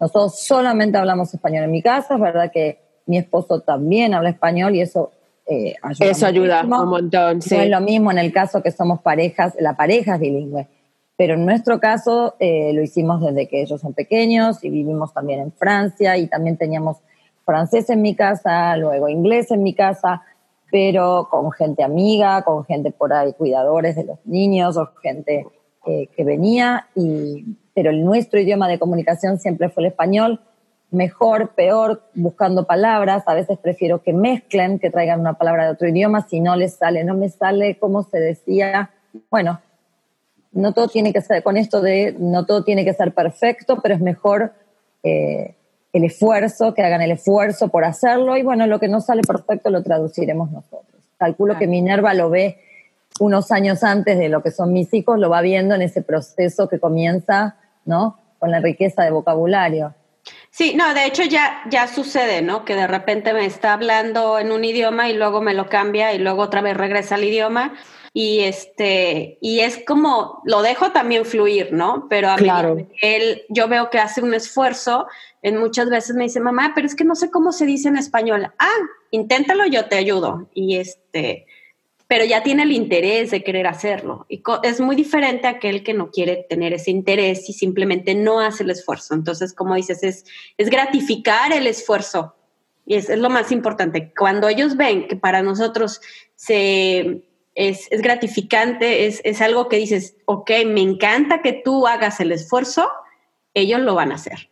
Nosotros 0.01 0.41
solamente 0.41 0.99
hablamos 0.99 1.33
español 1.33 1.65
en 1.65 1.71
mi 1.71 1.83
casa, 1.83 2.15
es 2.15 2.21
verdad 2.21 2.51
que 2.53 2.81
mi 3.07 3.19
esposo 3.19 3.61
también 3.61 4.13
habla 4.13 4.31
español 4.31 4.75
y 4.75 4.81
eso 4.81 5.13
eh, 5.47 5.75
ayuda. 5.83 6.11
Eso 6.11 6.27
ayuda 6.27 6.63
un 6.63 6.89
montón, 6.89 7.43
sí. 7.43 7.55
No 7.55 7.63
es 7.63 7.71
lo 7.71 7.81
mismo 7.81 8.11
en 8.11 8.19
el 8.19 8.33
caso 8.33 8.63
que 8.63 8.71
somos 8.71 9.01
parejas, 9.01 9.55
la 9.61 9.77
pareja 9.77 10.15
es 10.15 10.21
bilingüe. 10.21 10.67
Pero 11.19 11.35
en 11.35 11.45
nuestro 11.45 11.81
caso 11.81 12.37
eh, 12.39 12.73
lo 12.73 12.81
hicimos 12.81 13.21
desde 13.21 13.49
que 13.49 13.61
ellos 13.61 13.81
son 13.81 13.93
pequeños 13.93 14.63
y 14.63 14.71
vivimos 14.71 15.13
también 15.13 15.41
en 15.41 15.53
Francia 15.53 16.17
y 16.17 16.29
también 16.29 16.57
teníamos 16.57 16.99
francés 17.45 17.91
en 17.91 18.03
mi 18.03 18.15
casa, 18.15 18.77
luego 18.77 19.09
inglés 19.09 19.51
en 19.51 19.65
mi 19.65 19.75
casa, 19.75 20.23
pero 20.71 21.27
con 21.29 21.51
gente 21.51 21.83
amiga, 21.83 22.43
con 22.43 22.65
gente 22.65 22.93
por 22.93 23.13
ahí, 23.13 23.33
cuidadores 23.33 23.97
de 23.97 24.05
los 24.05 24.25
niños 24.27 24.77
o 24.77 24.87
gente 25.03 25.45
eh, 25.87 26.09
que 26.15 26.23
venía, 26.23 26.87
y, 26.95 27.57
pero 27.75 27.91
nuestro 27.91 28.39
idioma 28.39 28.69
de 28.69 28.79
comunicación 28.79 29.41
siempre 29.41 29.71
fue 29.71 29.83
el 29.83 29.89
español, 29.89 30.41
mejor, 30.93 31.55
peor, 31.57 32.03
buscando 32.15 32.65
palabras, 32.65 33.25
a 33.27 33.35
veces 33.35 33.59
prefiero 33.59 34.03
que 34.03 34.13
mezclen, 34.13 34.79
que 34.79 34.91
traigan 34.91 35.19
una 35.19 35.35
palabra 35.35 35.65
de 35.65 35.73
otro 35.73 35.89
idioma, 35.89 36.29
si 36.29 36.41
no 36.41 36.55
les 36.55 36.75
sale, 36.75 37.03
no 37.03 37.15
me 37.15 37.29
sale 37.29 37.77
como 37.77 38.05
se 38.05 38.21
decía, 38.21 38.91
bueno, 39.31 39.61
no 40.53 40.73
todo 40.73 40.89
tiene 40.89 41.13
que 41.13 41.21
ser, 41.21 41.43
con 41.43 41.57
esto 41.57 41.81
de 41.81 42.15
no 42.19 42.47
todo 42.47 42.65
tiene 42.65 42.85
que 42.85 42.95
ser 42.95 43.13
perfecto, 43.13 43.81
pero 43.83 43.95
es 43.95 44.01
mejor 44.01 44.53
eh, 45.03 45.55
el 45.93 46.05
esfuerzo, 46.05 46.75
que 46.75 46.83
hagan 46.83 47.03
el 47.03 47.13
esfuerzo 47.13 47.69
por 47.69 47.85
hacerlo 47.85 48.37
y 48.37 48.43
bueno, 48.43 48.67
lo 48.67 48.79
que 48.79 48.89
no 48.89 49.01
sale 49.01 49.23
perfecto 49.23 49.71
lo 49.71 49.83
traduciremos 49.83 50.51
nosotros. 50.51 51.03
Calculo 51.19 51.59
que 51.59 51.67
Minerva 51.67 52.15
lo 52.15 52.31
ve 52.31 52.59
unos 53.21 53.51
años 53.51 53.83
antes 53.83 54.19
de 54.19 54.29
lo 54.29 54.43
que 54.43 54.51
son 54.51 54.73
mis 54.73 54.93
hijos, 54.95 55.19
lo 55.19 55.31
va 55.31 55.41
viendo 55.41 55.75
en 55.75 55.83
ese 55.83 56.03
proceso 56.03 56.69
que 56.69 56.79
comienza, 56.79 57.57
¿no? 57.85 58.19
Con 58.39 58.51
la 58.51 58.61
riqueza 58.61 59.03
de 59.03 59.11
vocabulario. 59.11 59.95
Sí, 60.51 60.75
no, 60.77 60.95
de 60.95 61.07
hecho 61.07 61.25
ya, 61.25 61.63
ya 61.71 61.89
sucede, 61.89 62.43
¿no? 62.43 62.65
Que 62.65 62.75
de 62.75 62.87
repente 62.87 63.33
me 63.33 63.47
está 63.47 63.73
hablando 63.73 64.39
en 64.39 64.53
un 64.53 64.65
idioma 64.65 65.09
y 65.09 65.15
luego 65.15 65.41
me 65.41 65.55
lo 65.55 65.69
cambia 65.69 66.13
y 66.13 66.19
luego 66.19 66.43
otra 66.43 66.61
vez 66.61 66.77
regresa 66.77 67.17
al 67.17 67.25
idioma 67.25 67.75
y 68.21 68.41
este 68.41 69.39
y 69.41 69.61
es 69.61 69.79
como 69.87 70.43
lo 70.45 70.63
dejo 70.63 70.91
también 70.91 71.25
fluir, 71.25 71.73
¿no? 71.73 72.09
Pero 72.11 72.31
a 72.31 72.37
mí 72.37 72.49
él 73.01 73.43
yo 73.49 73.69
veo 73.69 73.91
que 73.91 74.01
hace 74.01 74.21
un 74.21 74.35
esfuerzo, 74.35 75.07
en 75.41 75.57
muchas 75.57 75.89
veces 75.89 76.17
me 76.17 76.25
dice, 76.25 76.41
"Mamá, 76.41 76.73
pero 76.75 76.89
es 76.89 76.97
que 76.97 77.05
no 77.05 77.15
sé 77.15 77.31
cómo 77.31 77.53
se 77.53 77.65
dice 77.65 77.87
en 77.87 77.97
español." 77.97 78.53
Ah, 78.59 78.79
inténtalo, 79.13 79.67
yo 79.67 79.85
te 79.85 79.95
ayudo. 79.95 80.49
Y 80.53 80.79
este 80.79 81.47
pero 82.09 82.25
ya 82.25 82.43
tiene 82.43 82.65
el 82.65 82.73
interés 82.73 83.31
de 83.31 83.45
querer 83.45 83.69
hacerlo. 83.69 84.27
Y 84.29 84.43
es 84.65 84.81
muy 84.81 84.97
diferente 84.97 85.47
a 85.47 85.51
aquel 85.51 85.85
que 85.85 85.95
no 85.95 86.11
quiere 86.11 86.45
tener 86.49 86.73
ese 86.73 86.91
interés 86.91 87.49
y 87.49 87.53
simplemente 87.53 88.17
no 88.17 88.41
hace 88.41 88.65
el 88.65 88.71
esfuerzo. 88.71 89.15
Entonces, 89.15 89.55
como 89.55 89.77
dices, 89.77 90.03
es, 90.03 90.25
es 90.57 90.71
gratificar 90.71 91.53
el 91.53 91.69
esfuerzo. 91.69 92.35
Y 92.85 92.95
es, 92.95 93.11
es 93.11 93.19
lo 93.19 93.31
más 93.31 93.53
importante. 93.53 94.13
Cuando 94.19 94.49
ellos 94.49 94.77
ven 94.77 95.07
que 95.07 95.17
para 95.17 95.43
nosotros 95.43 96.01
se 96.35 97.28
es, 97.59 97.89
gratificante, 97.91 99.07
es, 99.07 99.21
es, 99.25 99.43
algo 99.43 99.69
que 99.69 99.79
dices, 99.79 100.17
ok, 100.27 100.51
me 100.67 100.81
encanta 100.81 101.43
que 101.43 101.53
tú 101.53 101.89
hagas 101.89 102.21
el 102.21 102.31
esfuerzo, 102.31 102.89
ellos 103.53 103.81
lo 103.81 103.97
van 103.97 104.13
a 104.13 104.15
hacer. 104.15 104.49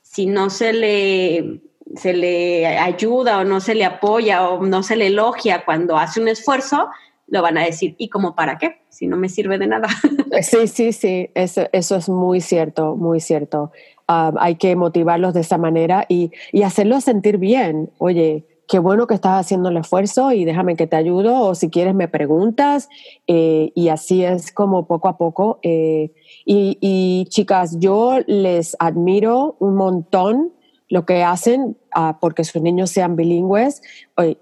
Si 0.00 0.24
no 0.24 0.48
se 0.48 0.72
le, 0.72 1.60
se 1.94 2.14
le 2.14 2.66
ayuda 2.66 3.38
o 3.38 3.44
no 3.44 3.60
se 3.60 3.74
le 3.74 3.84
apoya 3.84 4.48
o 4.48 4.64
no 4.64 4.82
se 4.82 4.96
le 4.96 5.08
elogia 5.08 5.66
cuando 5.66 5.98
hace 5.98 6.22
un 6.22 6.28
esfuerzo, 6.28 6.88
lo 7.26 7.42
van 7.42 7.58
a 7.58 7.64
decir, 7.64 7.94
¿y 7.98 8.08
como 8.08 8.34
para 8.34 8.56
qué? 8.56 8.80
Si 8.88 9.06
no 9.06 9.18
me 9.18 9.28
sirve 9.28 9.58
de 9.58 9.66
nada. 9.66 9.88
Sí, 10.42 10.68
sí, 10.68 10.92
sí, 10.92 11.30
eso, 11.34 11.68
eso 11.72 11.96
es 11.96 12.08
muy 12.08 12.40
cierto, 12.40 12.96
muy 12.96 13.18
cierto. 13.20 13.72
Ah, 14.06 14.32
hay 14.38 14.56
que 14.56 14.76
motivarlos 14.76 15.34
de 15.34 15.40
esa 15.40 15.58
manera 15.58 16.04
y, 16.08 16.32
y 16.52 16.62
hacerlos 16.62 17.04
sentir 17.04 17.38
bien. 17.38 17.90
Oye, 17.98 18.44
qué 18.68 18.78
bueno 18.78 19.06
que 19.06 19.14
estás 19.14 19.40
haciendo 19.40 19.70
el 19.70 19.78
esfuerzo 19.78 20.30
y 20.32 20.44
déjame 20.44 20.76
que 20.76 20.86
te 20.86 20.96
ayudo 20.96 21.40
o 21.40 21.54
si 21.54 21.70
quieres 21.70 21.94
me 21.94 22.06
preguntas 22.06 22.90
eh, 23.26 23.72
y 23.74 23.88
así 23.88 24.22
es 24.22 24.52
como 24.52 24.86
poco 24.86 25.08
a 25.08 25.16
poco. 25.16 25.58
Eh, 25.62 26.12
y, 26.44 27.26
chicas, 27.30 27.78
yo 27.80 28.18
les 28.26 28.76
admiro 28.78 29.56
un 29.58 29.74
montón 29.74 30.52
lo 30.90 31.04
que 31.04 31.22
hacen 31.22 31.76
uh, 31.96 32.14
porque 32.20 32.44
sus 32.44 32.62
niños 32.62 32.90
sean 32.90 33.16
bilingües 33.16 33.82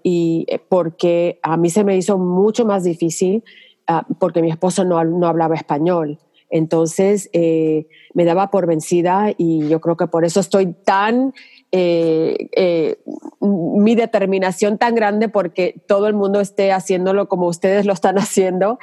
y 0.02 0.44
eh, 0.48 0.60
porque 0.68 1.40
a 1.42 1.56
mí 1.56 1.70
se 1.70 1.82
me 1.82 1.96
hizo 1.96 2.18
mucho 2.18 2.64
más 2.64 2.84
difícil 2.84 3.42
uh, 3.88 4.14
porque 4.18 4.42
mi 4.42 4.50
esposo 4.50 4.84
no, 4.84 5.02
no 5.04 5.26
hablaba 5.26 5.54
español. 5.54 6.18
Entonces 6.48 7.28
me 7.34 8.24
daba 8.24 8.52
por 8.52 8.68
vencida 8.68 9.34
y 9.36 9.66
yo 9.68 9.80
creo 9.80 9.96
que 9.96 10.06
por 10.06 10.24
eso 10.24 10.38
estoy 10.38 10.74
tan 10.84 11.34
eh, 11.72 12.48
eh, 12.52 12.98
mi 13.40 13.96
determinación 13.96 14.78
tan 14.78 14.94
grande 14.94 15.28
porque 15.28 15.82
todo 15.88 16.06
el 16.06 16.14
mundo 16.14 16.40
esté 16.40 16.72
haciéndolo 16.72 17.28
como 17.28 17.48
ustedes 17.48 17.86
lo 17.86 17.92
están 17.92 18.18
haciendo 18.18 18.78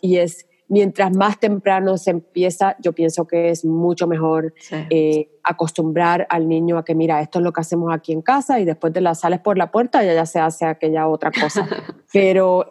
y 0.00 0.16
es 0.16 0.46
mientras 0.68 1.16
más 1.16 1.38
temprano 1.38 1.96
se 1.96 2.10
empieza, 2.10 2.76
yo 2.80 2.92
pienso 2.92 3.26
que 3.26 3.50
es 3.50 3.64
mucho 3.64 4.08
mejor 4.08 4.52
eh, 4.90 5.28
acostumbrar 5.44 6.26
al 6.28 6.48
niño 6.48 6.76
a 6.76 6.84
que, 6.84 6.96
mira, 6.96 7.20
esto 7.20 7.38
es 7.38 7.44
lo 7.44 7.52
que 7.52 7.60
hacemos 7.60 7.94
aquí 7.94 8.12
en 8.12 8.20
casa 8.20 8.58
y 8.58 8.64
después 8.64 8.92
de 8.92 9.00
las 9.00 9.20
sales 9.20 9.38
por 9.38 9.56
la 9.56 9.70
puerta 9.70 10.02
ya, 10.02 10.12
ya 10.12 10.26
se 10.26 10.40
hace 10.40 10.64
aquella 10.66 11.06
otra 11.06 11.30
cosa. 11.30 11.68
Pero 12.12 12.66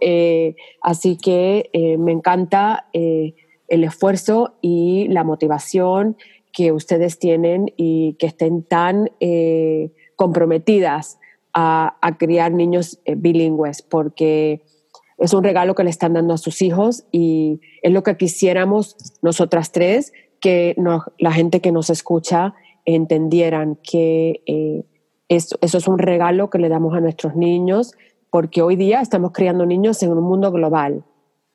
así 0.82 1.18
que 1.18 1.70
me 1.98 2.12
encanta 2.12 2.90
el 2.92 3.84
esfuerzo 3.84 4.56
y 4.62 5.08
la 5.08 5.24
motivación 5.24 6.18
que 6.56 6.72
ustedes 6.72 7.20
tienen 7.20 7.74
y 7.76 8.14
que 8.14 8.28
estén 8.28 8.64
tan 8.64 9.12
eh, 9.20 9.92
comprometidas 10.16 11.20
a, 11.54 11.98
criar 12.18 12.54
niños 12.54 13.00
eh, 13.04 13.16
bilingües, 13.16 13.82
porque 13.82 14.64
es 15.18 15.34
un 15.34 15.44
regalo 15.44 15.76
que 15.76 15.84
le 15.84 15.90
están 15.90 16.14
dando 16.14 16.34
a 16.34 16.38
sus 16.38 16.62
hijos 16.62 17.06
y 17.12 17.60
es 17.82 17.92
lo 17.92 18.04
que 18.04 18.16
quisiéramos 18.16 18.96
nosotras 19.22 19.74
tres, 19.74 20.14
que 20.40 20.76
la 21.20 21.32
gente 21.34 21.60
que 21.60 21.74
nos 21.74 21.90
escucha 21.90 22.56
entendieran 22.86 23.78
que 23.84 24.42
eh, 24.46 24.86
eso, 25.28 25.58
eso 25.62 25.78
es 25.78 25.88
un 25.88 25.98
regalo 25.98 26.50
que 26.50 26.58
le 26.58 26.70
damos 26.70 26.96
a 26.96 27.02
nuestros 27.02 27.36
niños, 27.36 27.94
porque 28.30 28.62
hoy 28.62 28.78
día 28.78 29.02
estamos 29.02 29.32
criando 29.34 29.66
niños 29.66 30.02
en 30.04 30.12
un 30.12 30.24
mundo 30.24 30.52
global 30.52 31.04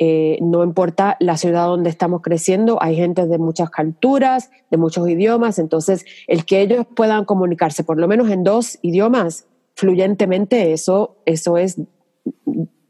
eh, 0.02 0.38
no 0.40 0.64
importa 0.64 1.18
la 1.20 1.36
ciudad 1.36 1.66
donde 1.66 1.90
estamos 1.90 2.22
creciendo, 2.22 2.82
hay 2.82 2.96
gente 2.96 3.26
de 3.26 3.36
muchas 3.36 3.68
culturas, 3.68 4.50
de 4.70 4.78
muchos 4.78 5.06
idiomas, 5.06 5.58
entonces 5.58 6.06
el 6.26 6.46
que 6.46 6.62
ellos 6.62 6.86
puedan 6.96 7.26
comunicarse 7.26 7.84
por 7.84 8.00
lo 8.00 8.08
menos 8.08 8.30
en 8.30 8.42
dos 8.42 8.78
idiomas 8.80 9.46
fluyentemente, 9.76 10.72
eso, 10.72 11.18
eso 11.26 11.58
es 11.58 11.76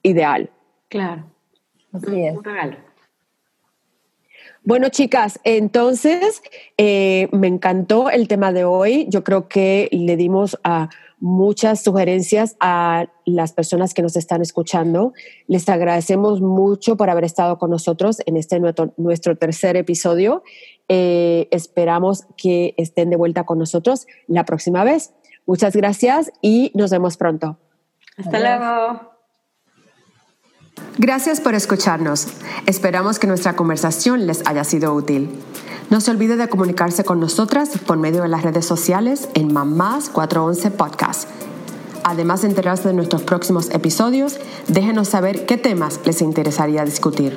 ideal. 0.05 0.51
Claro. 0.89 1.25
Así 1.93 2.23
es. 2.23 2.39
Bueno, 4.63 4.89
chicas, 4.91 5.41
entonces 5.43 6.43
eh, 6.77 7.29
me 7.33 7.49
encantó 7.49 8.09
el 8.11 8.29
tema 8.29 8.53
de 8.53 8.63
hoy. 8.63 9.07
Yo 9.09 9.25
creo 9.25 9.49
que 9.49 9.89
le 9.91 10.17
dimos 10.17 10.61
a 10.63 10.91
muchas 11.21 11.83
sugerencias 11.83 12.57
a 12.61 13.07
las 13.27 13.53
personas 13.53 13.95
que 13.95 14.03
nos 14.03 14.17
están 14.17 14.41
escuchando. 14.41 15.13
Les 15.47 15.69
agradecemos 15.69 16.41
mucho 16.41 16.97
por 16.97 17.11
haber 17.11 17.25
estado 17.25 17.59
con 17.59 17.71
nosotros 17.71 18.19
en 18.27 18.37
este 18.37 18.59
nuestro, 18.59 19.37
tercer 19.37 19.77
episodio. 19.77 20.43
Eh, 20.89 21.47
esperamos 21.51 22.27
que 22.37 22.75
estén 22.79 23.11
de 23.11 23.17
vuelta 23.17 23.45
con 23.45 23.59
nosotros 23.59 24.07
la 24.27 24.45
próxima 24.45 24.83
vez. 24.83 25.13
Muchas 25.47 25.77
gracias 25.77 26.33
y 26.41 26.73
nos 26.75 26.91
vemos 26.91 27.17
pronto. 27.17 27.59
Hasta 28.17 28.41
luego. 28.41 29.11
Gracias 30.99 31.41
por 31.41 31.55
escucharnos. 31.55 32.29
Esperamos 32.67 33.19
que 33.19 33.27
nuestra 33.27 33.55
conversación 33.55 34.27
les 34.27 34.47
haya 34.47 34.65
sido 34.65 34.95
útil. 34.95 35.31
No 35.91 36.01
se 36.01 36.13
olvide 36.13 36.37
de 36.37 36.49
comunicarse 36.49 37.03
con 37.03 37.19
nosotras 37.19 37.71
por 37.85 37.99
medio 37.99 38.23
de 38.23 38.29
las 38.29 38.43
redes 38.43 38.65
sociales 38.65 39.29
en 39.35 39.53
Mamás 39.53 40.09
411 40.09 40.71
Podcast. 40.71 41.29
Además 42.05 42.43
de 42.43 42.49
enterarse 42.49 42.87
de 42.87 42.95
nuestros 42.95 43.23
próximos 43.23 43.71
episodios, 43.71 44.39
déjenos 44.69 45.09
saber 45.09 45.47
qué 45.47 45.57
temas 45.57 45.99
les 46.05 46.23
interesaría 46.23 46.85
discutir. 46.85 47.37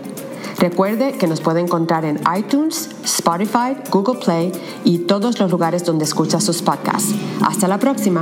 Recuerde 0.60 1.14
que 1.14 1.28
nos 1.28 1.42
puede 1.42 1.62
encontrar 1.62 2.06
en 2.06 2.22
iTunes, 2.38 2.92
Spotify, 3.04 3.76
Google 3.90 4.20
Play 4.24 4.52
y 4.84 5.00
todos 5.00 5.40
los 5.40 5.50
lugares 5.50 5.84
donde 5.84 6.06
escucha 6.06 6.40
sus 6.40 6.62
podcasts. 6.62 7.16
Hasta 7.42 7.68
la 7.68 7.80
próxima. 7.80 8.22